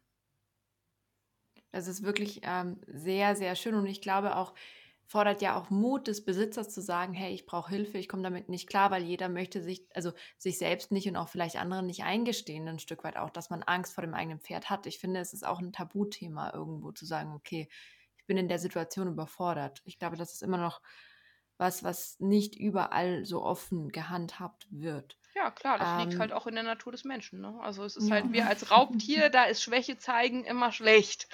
Das 1.71 1.87
ist 1.87 2.03
wirklich 2.03 2.41
ähm, 2.43 2.79
sehr, 2.87 3.35
sehr 3.35 3.55
schön 3.55 3.73
und 3.73 3.87
ich 3.87 4.01
glaube 4.01 4.35
auch, 4.35 4.53
fordert 5.07 5.41
ja 5.41 5.57
auch 5.57 5.69
Mut 5.69 6.07
des 6.07 6.25
Besitzers 6.25 6.69
zu 6.69 6.81
sagen, 6.81 7.13
hey, 7.13 7.33
ich 7.33 7.45
brauche 7.45 7.69
Hilfe, 7.69 7.97
ich 7.97 8.09
komme 8.09 8.23
damit 8.23 8.49
nicht 8.49 8.67
klar, 8.67 8.91
weil 8.91 9.03
jeder 9.03 9.29
möchte 9.29 9.63
sich, 9.63 9.87
also 9.95 10.11
sich 10.37 10.57
selbst 10.57 10.91
nicht 10.91 11.07
und 11.07 11.15
auch 11.15 11.29
vielleicht 11.29 11.55
anderen 11.55 11.85
nicht 11.85 12.03
eingestehen, 12.03 12.67
ein 12.67 12.79
Stück 12.79 13.05
weit 13.05 13.15
auch, 13.15 13.29
dass 13.29 13.49
man 13.49 13.63
Angst 13.63 13.93
vor 13.93 14.03
dem 14.03 14.13
eigenen 14.13 14.41
Pferd 14.41 14.69
hat. 14.69 14.85
Ich 14.85 14.99
finde, 14.99 15.21
es 15.21 15.31
ist 15.33 15.47
auch 15.47 15.59
ein 15.59 15.71
Tabuthema 15.71 16.53
irgendwo 16.53 16.91
zu 16.91 17.05
sagen, 17.05 17.33
okay, 17.33 17.69
ich 18.17 18.25
bin 18.25 18.37
in 18.37 18.49
der 18.49 18.59
Situation 18.59 19.07
überfordert. 19.07 19.81
Ich 19.85 19.97
glaube, 19.97 20.17
das 20.17 20.33
ist 20.33 20.43
immer 20.43 20.57
noch 20.57 20.81
was, 21.57 21.83
was 21.83 22.19
nicht 22.19 22.55
überall 22.55 23.25
so 23.25 23.43
offen 23.43 23.89
gehandhabt 23.89 24.67
wird. 24.69 25.17
Ja, 25.37 25.51
klar, 25.51 25.77
das 25.77 26.03
liegt 26.03 26.19
halt 26.19 26.31
ähm. 26.31 26.37
auch 26.37 26.47
in 26.47 26.55
der 26.55 26.63
Natur 26.63 26.91
des 26.91 27.03
Menschen. 27.03 27.41
Ne? 27.41 27.59
Also 27.61 27.83
es 27.83 27.95
ist 27.95 28.09
halt, 28.09 28.33
wir 28.33 28.47
als 28.47 28.71
Raubtier, 28.71 29.29
da 29.29 29.43
ist 29.43 29.61
Schwäche 29.61 29.99
zeigen 29.99 30.43
immer 30.43 30.71
schlecht. 30.71 31.27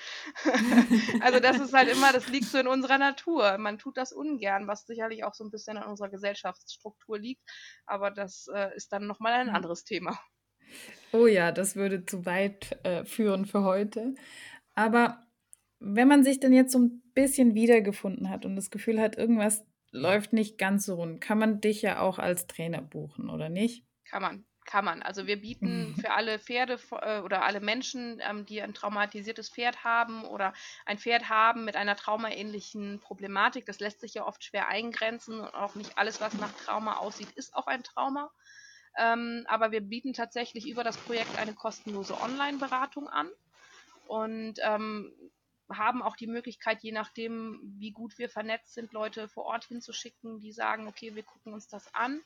also 1.22 1.40
das 1.40 1.60
ist 1.60 1.74
halt 1.74 1.90
immer, 1.90 2.12
das 2.12 2.28
liegt 2.28 2.48
so 2.48 2.58
in 2.58 2.68
unserer 2.68 2.98
Natur. 2.98 3.58
Man 3.60 3.78
tut 3.78 3.96
das 3.96 4.12
ungern, 4.12 4.68
was 4.68 4.86
sicherlich 4.86 5.24
auch 5.24 5.34
so 5.34 5.46
ein 5.46 5.52
bisschen 5.52 5.78
an 5.78 5.88
unserer 5.88 6.10
Gesellschaftsstruktur 6.10 7.18
liegt. 7.18 7.44
Aber 7.86 8.12
das 8.12 8.48
äh, 8.54 8.76
ist 8.76 8.92
dann 8.92 9.08
nochmal 9.08 9.34
ein 9.34 9.50
anderes 9.50 9.86
Thema. 9.86 10.20
Oh 11.14 11.28
ja, 11.28 11.54
das 11.54 11.78
würde 11.78 12.06
zu 12.06 12.26
weit 12.26 12.78
äh, 12.84 13.06
führen 13.06 13.46
für 13.46 13.64
heute. 13.64 14.16
Aber 14.76 15.24
wenn 15.80 16.10
man 16.10 16.26
sich 16.26 16.42
dann 16.42 16.52
jetzt 16.52 16.74
so 16.74 16.80
ein 16.80 17.02
bisschen 17.14 17.56
wiedergefunden 17.56 18.30
hat 18.30 18.46
und 18.46 18.58
das 18.58 18.70
Gefühl 18.70 19.00
hat, 19.00 19.18
irgendwas 19.18 19.66
läuft 19.92 20.34
nicht 20.34 20.58
ganz 20.58 20.86
so 20.88 20.96
rund, 20.96 21.22
kann 21.22 21.38
man 21.38 21.62
dich 21.62 21.82
ja 21.82 22.02
auch 22.02 22.20
als 22.20 22.48
Trainer 22.48 22.82
buchen, 22.82 23.30
oder 23.30 23.48
nicht? 23.48 23.86
Kann 24.14 24.22
man, 24.22 24.46
kann 24.66 24.86
man. 24.86 25.02
Also 25.02 25.26
wir 25.26 25.42
bieten 25.42 25.88
mhm. 25.88 25.96
für 25.96 26.12
alle 26.12 26.38
Pferde 26.38 26.80
äh, 27.02 27.22
oder 27.22 27.44
alle 27.46 27.60
Menschen, 27.62 28.22
ähm, 28.22 28.46
die 28.46 28.62
ein 28.62 28.76
traumatisiertes 28.76 29.50
Pferd 29.50 29.84
haben 29.84 30.24
oder 30.26 30.54
ein 30.86 31.00
Pferd 31.00 31.30
haben 31.30 31.66
mit 31.66 31.76
einer 31.76 31.96
traumaähnlichen 31.96 33.00
Problematik, 33.00 33.66
das 33.66 33.80
lässt 33.80 34.02
sich 34.02 34.14
ja 34.14 34.28
oft 34.28 34.44
schwer 34.44 34.68
eingrenzen 34.68 35.40
und 35.40 35.56
auch 35.56 35.74
nicht 35.74 35.98
alles, 35.98 36.22
was 36.22 36.36
nach 36.36 36.54
Trauma 36.64 36.98
aussieht, 36.98 37.32
ist 37.32 37.56
auch 37.56 37.66
ein 37.66 37.82
Trauma. 37.82 38.30
Ähm, 39.00 39.48
aber 39.48 39.72
wir 39.72 39.82
bieten 39.82 40.14
tatsächlich 40.14 40.70
über 40.70 40.84
das 40.84 40.98
Projekt 40.98 41.36
eine 41.40 41.56
kostenlose 41.56 42.22
Online-Beratung 42.22 43.10
an 43.10 43.32
und 44.06 44.60
ähm, 44.62 45.12
haben 45.72 46.04
auch 46.04 46.16
die 46.16 46.28
Möglichkeit, 46.28 46.84
je 46.84 46.92
nachdem, 46.92 47.60
wie 47.80 47.90
gut 47.90 48.20
wir 48.20 48.30
vernetzt 48.30 48.76
sind, 48.76 48.92
Leute 48.92 49.28
vor 49.28 49.46
Ort 49.46 49.66
hinzuschicken, 49.66 50.40
die 50.40 50.52
sagen, 50.52 50.88
okay, 50.88 51.16
wir 51.16 51.24
gucken 51.24 51.52
uns 51.52 51.68
das 51.68 51.92
an. 51.96 52.22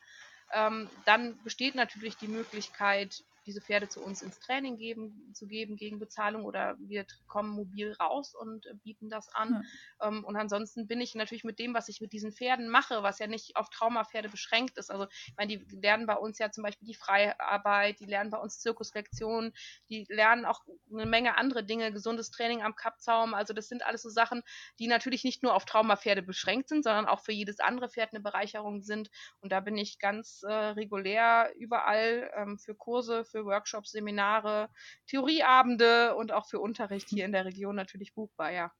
Ähm, 0.54 0.90
dann 1.06 1.42
besteht 1.44 1.76
natürlich 1.76 2.18
die 2.18 2.28
Möglichkeit, 2.28 3.24
diese 3.48 3.62
Pferde 3.62 3.88
zu 3.88 4.02
uns 4.02 4.22
ins 4.22 4.40
Training 4.40 4.78
geben, 4.78 5.32
zu 5.34 5.48
geben 5.48 5.78
gegen 5.78 6.00
Bezahlung 6.00 6.44
oder 6.44 6.76
wir 6.80 7.06
kommen 7.28 7.50
mobil 7.50 7.94
raus 7.94 8.36
und 8.36 8.66
äh, 8.66 8.74
bieten 8.84 9.10
das 9.10 9.34
an. 9.34 9.66
Ja. 10.02 10.10
Ähm, 10.10 10.26
und 10.26 10.36
ansonsten 10.36 10.88
bin 10.88 11.00
ich 11.00 11.16
natürlich 11.16 11.46
mit 11.46 11.58
dem, 11.58 11.74
was 11.74 11.88
ich 11.88 12.02
mit 12.02 12.12
diesen 12.12 12.34
Pferden 12.34 12.70
mache, 12.70 13.04
was 13.04 13.20
ja 13.20 13.28
nicht 13.28 13.56
auf 13.56 13.70
Traumapferde 13.70 14.30
beschränkt 14.30 14.78
ist. 14.78 14.92
Also, 14.92 15.08
ich 15.28 15.36
meine, 15.38 15.58
die 15.58 15.76
lernen 15.78 16.06
bei 16.06 16.16
uns 16.16 16.38
ja 16.40 16.52
zum 16.52 16.64
Beispiel 16.64 16.88
die 16.88 16.94
Freiarbeit, 16.94 18.00
die 18.00 18.06
lernen 18.06 18.30
bei 18.30 18.38
uns 18.38 18.60
Zirkuslektionen, 18.60 19.54
die 19.90 20.06
lernen 20.10 20.46
auch 20.46 20.62
eine 20.92 21.06
Menge 21.06 21.38
andere 21.38 21.64
Dinge, 21.64 21.92
gesundes 21.94 22.30
Training 22.30 22.62
am 22.62 22.76
Kappzaum. 22.76 23.34
Also, 23.34 23.54
das 23.54 23.70
sind 23.70 23.86
alles 23.86 24.02
so 24.02 24.10
Sachen, 24.10 24.44
die 24.78 24.88
natürlich 24.88 25.24
nicht 25.24 25.42
nur 25.42 25.54
auf 25.54 25.66
Traumapferde 25.66 26.22
beschränkt 26.22 26.68
sind, 26.68 26.84
sondern 26.84 27.06
auch 27.06 27.22
für 27.22 27.32
jedes 27.32 27.60
andere 27.62 27.90
Pferd 27.90 28.14
eine 28.14 28.22
Bereicherung 28.22 28.84
sind. 28.84 29.10
Und 29.40 29.52
da 29.54 29.62
bin 29.62 29.78
ich 29.78 30.00
ganz 30.00 30.44
äh, 30.44 30.52
regulär 30.52 31.54
überall 31.58 32.30
ähm, 32.36 32.60
für 32.60 32.76
Kurse, 32.76 33.24
für 33.24 33.37
für 33.38 33.46
Workshops, 33.46 33.92
Seminare, 33.92 34.70
Theorieabende 35.06 36.16
und 36.16 36.32
auch 36.32 36.48
für 36.48 36.60
Unterricht 36.60 37.10
hier 37.10 37.26
in 37.26 37.32
der 37.32 37.46
Region 37.46 37.76
natürlich 37.76 38.14
buchbar, 38.14 38.52
ja. 38.52 38.72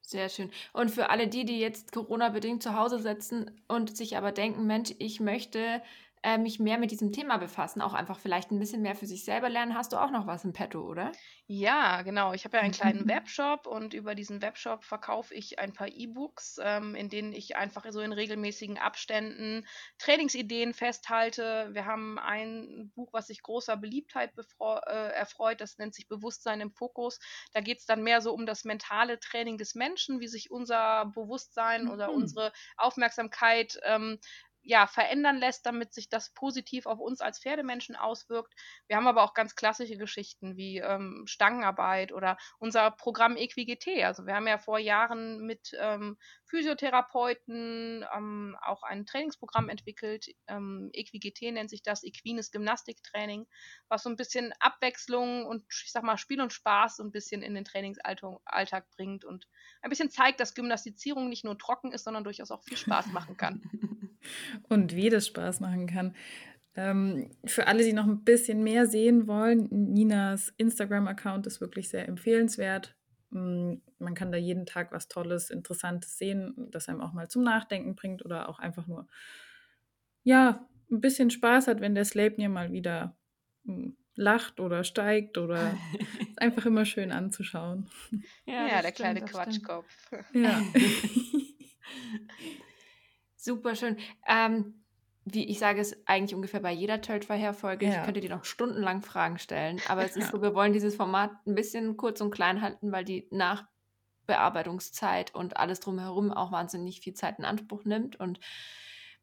Sehr 0.00 0.28
schön. 0.28 0.52
Und 0.72 0.90
für 0.92 1.10
alle 1.10 1.26
die, 1.26 1.44
die 1.44 1.58
jetzt 1.58 1.90
Corona-bedingt 1.90 2.62
zu 2.62 2.74
Hause 2.74 3.00
sitzen 3.00 3.60
und 3.66 3.96
sich 3.96 4.16
aber 4.16 4.30
denken, 4.30 4.64
Mensch, 4.66 4.94
ich 5.00 5.18
möchte 5.18 5.82
äh, 6.22 6.38
mich 6.38 6.58
mehr 6.58 6.78
mit 6.78 6.90
diesem 6.90 7.12
Thema 7.12 7.36
befassen, 7.36 7.80
auch 7.80 7.94
einfach 7.94 8.18
vielleicht 8.18 8.50
ein 8.50 8.58
bisschen 8.58 8.82
mehr 8.82 8.96
für 8.96 9.06
sich 9.06 9.24
selber 9.24 9.48
lernen. 9.48 9.74
Hast 9.74 9.92
du 9.92 9.96
auch 9.96 10.10
noch 10.10 10.26
was 10.26 10.44
im 10.44 10.52
Petto, 10.52 10.80
oder? 10.80 11.12
Ja, 11.46 12.02
genau. 12.02 12.32
Ich 12.32 12.44
habe 12.44 12.56
ja 12.56 12.62
einen 12.62 12.72
kleinen 12.72 13.08
Webshop 13.08 13.66
und 13.66 13.94
über 13.94 14.16
diesen 14.16 14.42
Webshop 14.42 14.82
verkaufe 14.82 15.32
ich 15.34 15.60
ein 15.60 15.72
paar 15.72 15.86
E-Books, 15.86 16.58
ähm, 16.60 16.96
in 16.96 17.08
denen 17.08 17.32
ich 17.32 17.54
einfach 17.54 17.84
so 17.90 18.00
in 18.00 18.12
regelmäßigen 18.12 18.78
Abständen 18.78 19.64
Trainingsideen 19.98 20.74
festhalte. 20.74 21.68
Wir 21.72 21.86
haben 21.86 22.18
ein 22.18 22.90
Buch, 22.96 23.12
was 23.12 23.28
sich 23.28 23.42
großer 23.42 23.76
Beliebtheit 23.76 24.32
äh, 24.36 25.12
erfreut, 25.12 25.60
das 25.60 25.78
nennt 25.78 25.94
sich 25.94 26.08
Bewusstsein 26.08 26.60
im 26.60 26.72
Fokus. 26.72 27.20
Da 27.52 27.60
geht 27.60 27.78
es 27.78 27.86
dann 27.86 28.02
mehr 28.02 28.20
so 28.20 28.32
um 28.32 28.46
das 28.46 28.64
mentale 28.64 29.20
Training 29.20 29.58
des 29.58 29.76
Menschen, 29.76 30.18
wie 30.18 30.28
sich 30.28 30.50
unser 30.50 31.12
Bewusstsein 31.14 31.84
mhm. 31.84 31.90
oder 31.90 32.10
unsere 32.10 32.52
Aufmerksamkeit 32.76 33.78
ähm, 33.84 34.18
ja, 34.66 34.88
verändern 34.88 35.38
lässt, 35.38 35.64
damit 35.64 35.94
sich 35.94 36.08
das 36.08 36.30
positiv 36.30 36.86
auf 36.86 36.98
uns 36.98 37.20
als 37.20 37.38
Pferdemenschen 37.38 37.94
auswirkt. 37.94 38.52
Wir 38.88 38.96
haben 38.96 39.06
aber 39.06 39.22
auch 39.22 39.32
ganz 39.32 39.54
klassische 39.54 39.96
Geschichten 39.96 40.56
wie 40.56 40.78
ähm, 40.78 41.22
Stangenarbeit 41.26 42.12
oder 42.12 42.36
unser 42.58 42.90
Programm 42.90 43.36
EquiGT. 43.36 44.02
Also 44.02 44.26
wir 44.26 44.34
haben 44.34 44.48
ja 44.48 44.58
vor 44.58 44.80
Jahren 44.80 45.46
mit 45.46 45.70
ähm, 45.78 46.18
Physiotherapeuten 46.46 48.04
ähm, 48.12 48.56
auch 48.60 48.82
ein 48.82 49.06
Trainingsprogramm 49.06 49.68
entwickelt. 49.68 50.26
Ähm, 50.48 50.90
EquiGT 50.92 51.52
nennt 51.52 51.70
sich 51.70 51.84
das, 51.84 52.02
Equines 52.02 52.50
Gymnastiktraining, 52.50 53.46
was 53.88 54.02
so 54.02 54.10
ein 54.10 54.16
bisschen 54.16 54.52
Abwechslung 54.58 55.46
und 55.46 55.64
ich 55.70 55.92
sag 55.92 56.02
mal 56.02 56.18
Spiel 56.18 56.40
und 56.40 56.52
Spaß 56.52 56.96
so 56.96 57.04
ein 57.04 57.12
bisschen 57.12 57.42
in 57.42 57.54
den 57.54 57.64
Trainingsalltag 57.64 58.90
bringt 58.96 59.24
und 59.24 59.46
ein 59.80 59.90
bisschen 59.90 60.10
zeigt, 60.10 60.40
dass 60.40 60.54
Gymnastizierung 60.54 61.28
nicht 61.28 61.44
nur 61.44 61.56
trocken 61.56 61.92
ist, 61.92 62.02
sondern 62.02 62.24
durchaus 62.24 62.50
auch 62.50 62.64
viel 62.64 62.76
Spaß 62.76 63.06
machen 63.12 63.36
kann. 63.36 63.62
und 64.68 64.94
wie 64.94 65.10
das 65.10 65.26
Spaß 65.26 65.60
machen 65.60 65.86
kann. 65.86 66.14
Ähm, 66.74 67.30
für 67.44 67.66
alle, 67.66 67.84
die 67.84 67.94
noch 67.94 68.06
ein 68.06 68.22
bisschen 68.22 68.62
mehr 68.62 68.86
sehen 68.86 69.26
wollen, 69.26 69.68
Ninas 69.70 70.52
Instagram-Account 70.58 71.46
ist 71.46 71.60
wirklich 71.60 71.88
sehr 71.88 72.06
empfehlenswert. 72.06 72.94
Mm, 73.30 73.74
man 73.98 74.14
kann 74.14 74.30
da 74.30 74.36
jeden 74.36 74.66
Tag 74.66 74.92
was 74.92 75.08
Tolles, 75.08 75.50
Interessantes 75.50 76.18
sehen, 76.18 76.54
das 76.70 76.88
einem 76.88 77.00
auch 77.00 77.14
mal 77.14 77.28
zum 77.28 77.42
Nachdenken 77.42 77.94
bringt 77.94 78.24
oder 78.24 78.48
auch 78.48 78.58
einfach 78.58 78.86
nur, 78.86 79.08
ja, 80.22 80.68
ein 80.90 81.00
bisschen 81.00 81.30
Spaß 81.30 81.66
hat, 81.66 81.80
wenn 81.80 81.94
der 81.94 82.04
Sleipnir 82.04 82.50
mal 82.50 82.72
wieder 82.72 83.16
mm, 83.64 83.90
lacht 84.16 84.60
oder 84.60 84.84
steigt 84.84 85.38
oder 85.38 85.76
ist 86.28 86.40
einfach 86.40 86.66
immer 86.66 86.84
schön 86.84 87.12
anzuschauen. 87.12 87.88
Ja, 88.44 88.66
ja 88.66 88.82
der 88.82 88.88
stimmt, 88.88 88.96
kleine 88.96 89.20
Quatschkopf. 89.22 90.10
Ja. 90.32 90.62
Super 93.46 93.76
schön. 93.76 93.96
Ähm, 94.26 94.82
wie 95.24 95.48
ich 95.48 95.60
sage 95.60 95.80
es 95.80 95.96
eigentlich 96.06 96.34
ungefähr 96.34 96.58
bei 96.58 96.72
jeder 96.72 97.00
Töltverher-Folge, 97.00 97.86
ja. 97.86 97.92
ich 97.92 98.04
könnte 98.04 98.20
dir 98.20 98.30
noch 98.30 98.44
stundenlang 98.44 99.02
Fragen 99.02 99.38
stellen, 99.38 99.80
aber 99.86 100.04
es 100.04 100.16
ist 100.16 100.32
so, 100.32 100.42
wir 100.42 100.52
wollen 100.52 100.72
dieses 100.72 100.96
Format 100.96 101.30
ein 101.46 101.54
bisschen 101.54 101.96
kurz 101.96 102.20
und 102.20 102.32
klein 102.32 102.60
halten, 102.60 102.90
weil 102.90 103.04
die 103.04 103.28
Nachbearbeitungszeit 103.30 105.32
und 105.32 105.58
alles 105.58 105.78
drumherum 105.78 106.32
auch 106.32 106.50
wahnsinnig 106.50 107.00
viel 107.00 107.14
Zeit 107.14 107.38
in 107.38 107.44
Anspruch 107.44 107.84
nimmt 107.84 108.18
und 108.18 108.40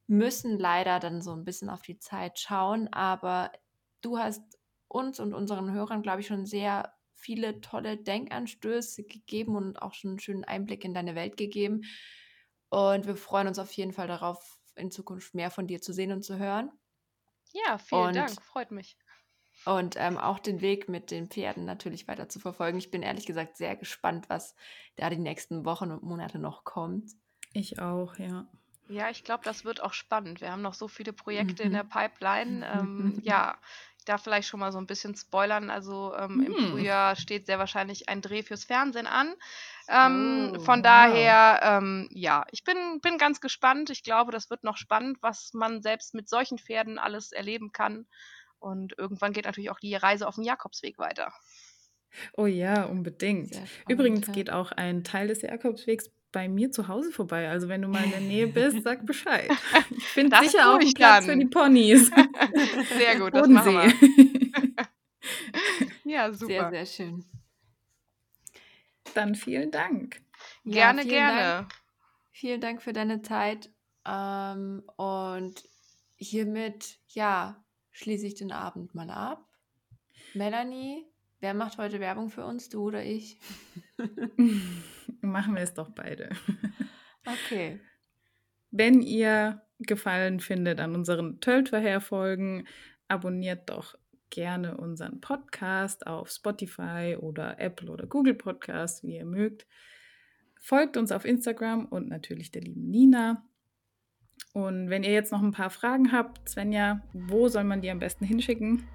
müssen 0.08 0.58
leider 0.58 1.02
dann 1.02 1.22
so 1.22 1.34
ein 1.34 1.44
bisschen 1.44 1.70
auf 1.70 1.82
die 1.82 2.00
Zeit 2.00 2.40
schauen, 2.40 2.88
aber 2.94 3.52
du 4.00 4.20
hast 4.20 4.42
uns 4.88 5.20
und 5.20 5.34
unseren 5.34 5.74
Hörern, 5.74 6.02
glaube 6.02 6.22
ich, 6.22 6.28
schon 6.28 6.46
sehr 6.46 6.94
viele 7.14 7.60
tolle 7.60 7.98
Denkanstöße 7.98 9.04
gegeben 9.04 9.58
und 9.58 9.82
auch 9.82 9.94
schon 9.94 10.12
einen 10.12 10.20
schönen 10.20 10.46
Einblick 10.46 10.86
in 10.86 10.94
deine 10.94 11.14
Welt 11.14 11.36
gegeben. 11.36 11.82
Und 12.74 13.06
wir 13.08 13.16
freuen 13.18 13.48
uns 13.48 13.60
auf 13.60 13.72
jeden 13.74 13.94
Fall 13.94 14.08
darauf, 14.08 14.60
in 14.76 14.92
Zukunft 14.92 15.34
mehr 15.36 15.52
von 15.52 15.68
dir 15.68 15.82
zu 15.82 15.94
sehen 15.94 16.12
und 16.12 16.24
zu 16.24 16.38
hören. 16.40 16.72
Ja, 17.54 17.78
vielen 17.78 18.12
Und 18.12 18.14
Dank, 18.14 18.42
freut 18.42 18.70
mich. 18.72 18.98
und, 19.66 19.96
ähm, 19.98 20.18
auch 20.18 20.40
den 20.40 20.62
Weg 20.62 20.90
mit 20.90 21.10
den 21.12 21.30
Pferden 21.30 21.66
natürlich 21.66 22.08
weiter 22.08 22.28
zu 22.30 22.40
verfolgen. 22.40 22.78
Ich 22.78 22.92
bin 22.92 23.02
ehrlich 23.02 23.26
gesagt 23.26 23.58
sehr 23.58 23.76
gespannt, 23.78 24.30
was 24.30 24.56
da 24.98 25.10
die 25.10 25.18
nächsten 25.18 25.66
Wochen 25.66 25.92
und 25.92 26.04
Monate 26.04 26.38
noch 26.40 26.64
kommt. 26.66 27.12
Ich 27.54 27.80
auch, 27.80 28.18
ja. 28.18 28.48
Ja, 28.88 29.10
ich 29.10 29.24
glaube, 29.24 29.44
das 29.46 29.64
wird 29.66 29.82
auch 29.82 29.94
spannend. 29.94 30.40
Wir 30.42 30.52
haben 30.52 30.62
noch 30.62 30.74
so 30.74 30.88
viele 30.90 31.14
Projekte 31.14 31.64
in 31.64 31.72
der 31.74 31.84
Mhm. 31.84 31.86
Pipeline. 31.86 32.66
Ähm, 32.68 33.18
ja, 33.22 33.60
ich 34.04 34.06
darf 34.06 34.22
vielleicht 34.22 34.50
schon 34.50 34.60
mal 34.60 34.74
so 34.74 34.80
ein 34.80 34.86
bisschen 34.86 35.16
spoilern. 35.16 35.70
Also 35.70 36.14
ähm, 36.14 36.42
im 36.42 36.58
Hm. 36.58 36.58
Frühjahr 36.58 37.16
steht 37.16 37.46
sehr 37.46 37.58
wahrscheinlich 37.58 38.10
ein 38.10 38.22
Dreh 38.22 38.44
fürs 38.44 38.66
Fernsehen 38.66 39.08
an. 39.08 39.34
Ähm, 39.88 40.52
Oh, 40.56 40.60
von 40.60 40.84
wow. 40.84 40.84
daher, 40.84 41.62
ähm, 41.64 42.10
ja, 42.12 42.44
ich 42.52 42.66
bin, 42.66 43.00
bin 43.02 43.18
ganz 43.18 43.40
gespannt. 43.40 43.90
Ich 43.92 44.04
glaube, 44.04 44.34
das 44.34 44.50
wird 44.50 44.66
noch 44.66 44.76
spannend, 44.76 45.20
was 45.22 45.52
man 45.54 45.82
selbst 45.82 46.14
mit 46.14 46.28
solchen 46.28 46.58
Pferden 46.58 47.00
alles 47.00 47.32
erleben 47.32 47.72
kann. 47.72 48.06
Und 48.60 48.94
irgendwann 48.98 49.32
geht 49.32 49.46
natürlich 49.46 49.70
auch 49.72 49.80
die 49.80 49.96
Reise 49.96 50.28
auf 50.28 50.36
dem 50.36 50.44
Jakobsweg 50.44 50.98
weiter. 50.98 51.32
Oh 52.38 52.46
ja, 52.46 52.86
unbedingt. 52.86 53.62
Spannend, 53.66 53.88
Übrigens 53.88 54.28
ja. 54.28 54.34
geht 54.34 54.50
auch 54.52 54.72
ein 54.72 55.04
Teil 55.04 55.28
des 55.28 55.42
Jakobswegs 55.42 56.12
bei 56.34 56.50
mir 56.50 56.70
zu 56.72 56.90
Hause 56.90 57.12
vorbei. 57.14 57.48
Also 57.50 57.70
wenn 57.70 57.82
du 57.82 57.88
mal 57.88 58.04
in 58.04 58.10
der 58.12 58.20
Nähe 58.20 58.48
bist, 58.54 58.84
sag 58.84 59.06
Bescheid. 59.06 59.50
Ich 59.92 60.04
finde 60.04 60.32
Das 60.32 60.52
sicher 60.52 60.70
auch 60.70 60.74
einen 60.80 60.88
ich 60.88 60.94
Platz 60.96 61.24
für 61.24 61.32
dann. 61.32 61.40
die 61.40 61.46
Ponys. 61.46 62.08
Sehr 62.98 63.18
gut, 63.20 63.34
das 63.34 63.48
machen 63.48 63.74
wir. 63.74 63.94
Ja, 66.06 66.32
Sehr, 66.32 66.34
super. 66.34 66.70
sehr 66.70 66.86
schön. 66.86 67.26
Dann 69.14 69.36
vielen 69.36 69.72
Dank. 69.72 70.22
Ja, 70.66 70.92
Gerne, 70.92 71.02
vielen 71.04 71.14
Dank. 71.16 71.38
gerne. 71.38 71.68
Vielen 72.32 72.62
Dank 72.62 72.82
für 72.82 72.94
deine 72.94 73.22
Zeit. 73.22 73.72
Ähm, 74.06 74.84
und 74.98 75.64
hiermit, 76.18 77.00
ja, 77.08 77.64
schließe 77.92 78.28
ich 78.28 78.36
den 78.36 78.52
Abend 78.52 78.94
mal 78.94 79.10
ab. 79.10 79.48
Melanie, 80.34 81.06
wer 81.44 81.54
macht 81.54 81.78
heute 81.78 82.00
Werbung 82.00 82.30
für 82.30 82.46
uns, 82.46 82.70
du 82.70 82.88
oder 82.88 83.04
ich? 83.04 83.38
Machen 85.22 85.56
wir 85.56 85.62
es 85.62 85.74
doch 85.74 85.90
beide. 85.90 86.30
Okay. 87.26 87.80
Wenn 88.70 89.02
ihr 89.02 89.62
Gefallen 89.80 90.42
findet 90.42 90.82
an 90.82 90.94
unseren 90.94 91.40
Töltverher-Folgen, 91.40 92.68
abonniert 93.08 93.70
doch 93.70 93.96
gerne 94.30 94.76
unseren 94.76 95.22
Podcast 95.22 96.06
auf 96.06 96.30
Spotify 96.30 97.16
oder 97.18 97.62
Apple 97.62 97.90
oder 97.90 98.08
Google 98.08 98.34
Podcast, 98.34 99.06
wie 99.06 99.16
ihr 99.16 99.26
mögt. 99.26 99.66
Folgt 100.60 100.98
uns 100.98 101.14
auf 101.14 101.24
Instagram 101.24 101.86
und 101.86 102.10
natürlich 102.10 102.52
der 102.52 102.64
lieben 102.64 102.90
Nina. 102.90 103.48
Und 104.52 104.90
wenn 104.90 105.04
ihr 105.04 105.14
jetzt 105.14 105.32
noch 105.32 105.42
ein 105.42 105.54
paar 105.54 105.70
Fragen 105.70 106.12
habt, 106.12 106.50
Svenja, 106.50 107.08
wo 107.14 107.48
soll 107.48 107.64
man 107.64 107.80
die 107.80 107.90
am 107.90 108.00
besten 108.00 108.26
hinschicken? 108.26 108.86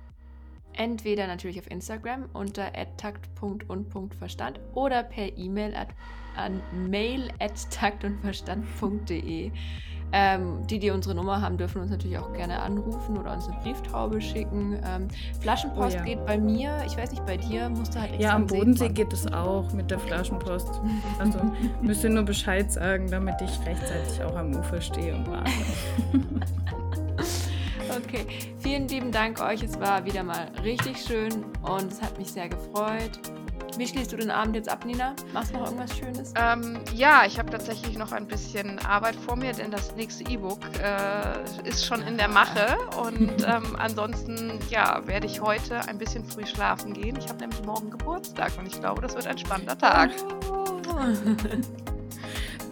Entweder 0.78 1.26
natürlich 1.26 1.58
auf 1.58 1.68
Instagram 1.70 2.26
unter 2.32 2.70
takt.und.verstand 2.96 4.60
oder 4.74 5.02
per 5.02 5.36
E-Mail 5.36 5.74
at, 5.74 5.88
an 6.36 6.62
mail 6.72 7.30
at 7.40 7.68
taktundverstand.de. 7.70 9.50
Ähm, 10.10 10.66
die, 10.68 10.78
die 10.78 10.90
unsere 10.90 11.14
Nummer 11.16 11.42
haben, 11.42 11.58
dürfen 11.58 11.82
uns 11.82 11.90
natürlich 11.90 12.16
auch 12.16 12.32
gerne 12.32 12.60
anrufen 12.62 13.18
oder 13.18 13.32
uns 13.32 13.48
eine 13.48 13.60
Brieftaube 13.60 14.20
schicken. 14.20 14.80
Ähm, 14.84 15.08
Flaschenpost 15.40 15.96
Oh 15.96 15.98
ja. 15.98 16.04
geht 16.04 16.24
bei 16.24 16.38
mir. 16.38 16.82
Ich 16.86 16.96
weiß 16.96 17.10
nicht, 17.10 17.26
bei 17.26 17.36
dir 17.36 17.68
musst 17.68 17.94
du 17.94 18.00
halt 18.00 18.12
extra 18.12 18.22
Ja, 18.28 18.36
am 18.36 18.42
am 18.42 18.48
See 18.48 18.56
Bodensee 18.56 18.88
geht 18.88 19.12
es 19.12 19.30
auch 19.32 19.70
mit 19.72 19.90
der 19.90 19.98
Flaschenpost. 19.98 20.80
Also 21.18 21.40
müsst 21.82 22.04
ihr 22.04 22.10
nur 22.10 22.22
Bescheid 22.22 22.70
sagen, 22.72 23.10
damit 23.10 23.34
ich 23.42 23.66
rechtzeitig 23.66 24.22
auch 24.22 24.36
am 24.36 24.54
Ufer 24.54 24.80
stehe 24.80 25.14
und 25.14 25.28
warte. 25.28 25.50
Okay, 27.90 28.26
vielen 28.68 28.86
lieben 28.88 29.12
Dank 29.12 29.40
euch. 29.40 29.62
Es 29.62 29.80
war 29.80 30.04
wieder 30.04 30.22
mal 30.22 30.50
richtig 30.62 31.02
schön 31.02 31.42
und 31.62 31.90
es 31.90 32.02
hat 32.02 32.18
mich 32.18 32.30
sehr 32.30 32.50
gefreut. 32.50 33.18
Wie 33.78 33.86
schließt 33.86 34.12
du 34.12 34.18
den 34.18 34.30
Abend 34.30 34.56
jetzt 34.56 34.68
ab, 34.68 34.84
Nina? 34.84 35.16
Machst 35.32 35.54
du 35.54 35.56
noch 35.56 35.64
irgendwas 35.64 35.96
Schönes? 35.96 36.34
Ähm, 36.36 36.78
ja, 36.94 37.22
ich 37.24 37.38
habe 37.38 37.50
tatsächlich 37.50 37.96
noch 37.96 38.12
ein 38.12 38.26
bisschen 38.26 38.78
Arbeit 38.80 39.16
vor 39.16 39.36
mir, 39.36 39.54
denn 39.54 39.70
das 39.70 39.96
nächste 39.96 40.24
E-Book 40.24 40.58
äh, 40.82 41.66
ist 41.66 41.86
schon 41.86 42.02
in 42.02 42.18
der 42.18 42.28
Mache. 42.28 42.76
Und 43.02 43.42
ähm, 43.46 43.74
ansonsten, 43.78 44.58
ja, 44.68 45.00
werde 45.06 45.26
ich 45.26 45.40
heute 45.40 45.88
ein 45.88 45.96
bisschen 45.96 46.26
früh 46.26 46.44
schlafen 46.44 46.92
gehen. 46.92 47.16
Ich 47.16 47.26
habe 47.28 47.38
nämlich 47.38 47.62
morgen 47.62 47.90
Geburtstag 47.90 48.52
und 48.58 48.66
ich 48.66 48.78
glaube, 48.78 49.00
das 49.00 49.14
wird 49.14 49.26
ein 49.26 49.38
spannender 49.38 49.78
Tag. 49.78 50.10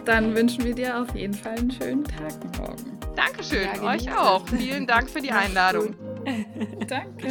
Dann 0.07 0.37
wünschen 0.37 0.65
wir 0.65 0.75
dir 0.75 1.01
auf 1.01 1.15
jeden 1.17 1.35
Fall 1.35 1.59
einen 1.59 1.71
schönen 1.71 2.05
Tag 2.05 2.33
morgen. 2.59 2.97
Dankeschön, 3.17 3.69
Ja, 3.75 3.83
euch 3.83 4.17
auch. 4.17 4.47
Vielen 4.49 4.87
Dank 4.87 5.11
für 5.11 5.21
die 5.21 5.33
Einladung. 5.33 5.97
Danke. 6.87 7.29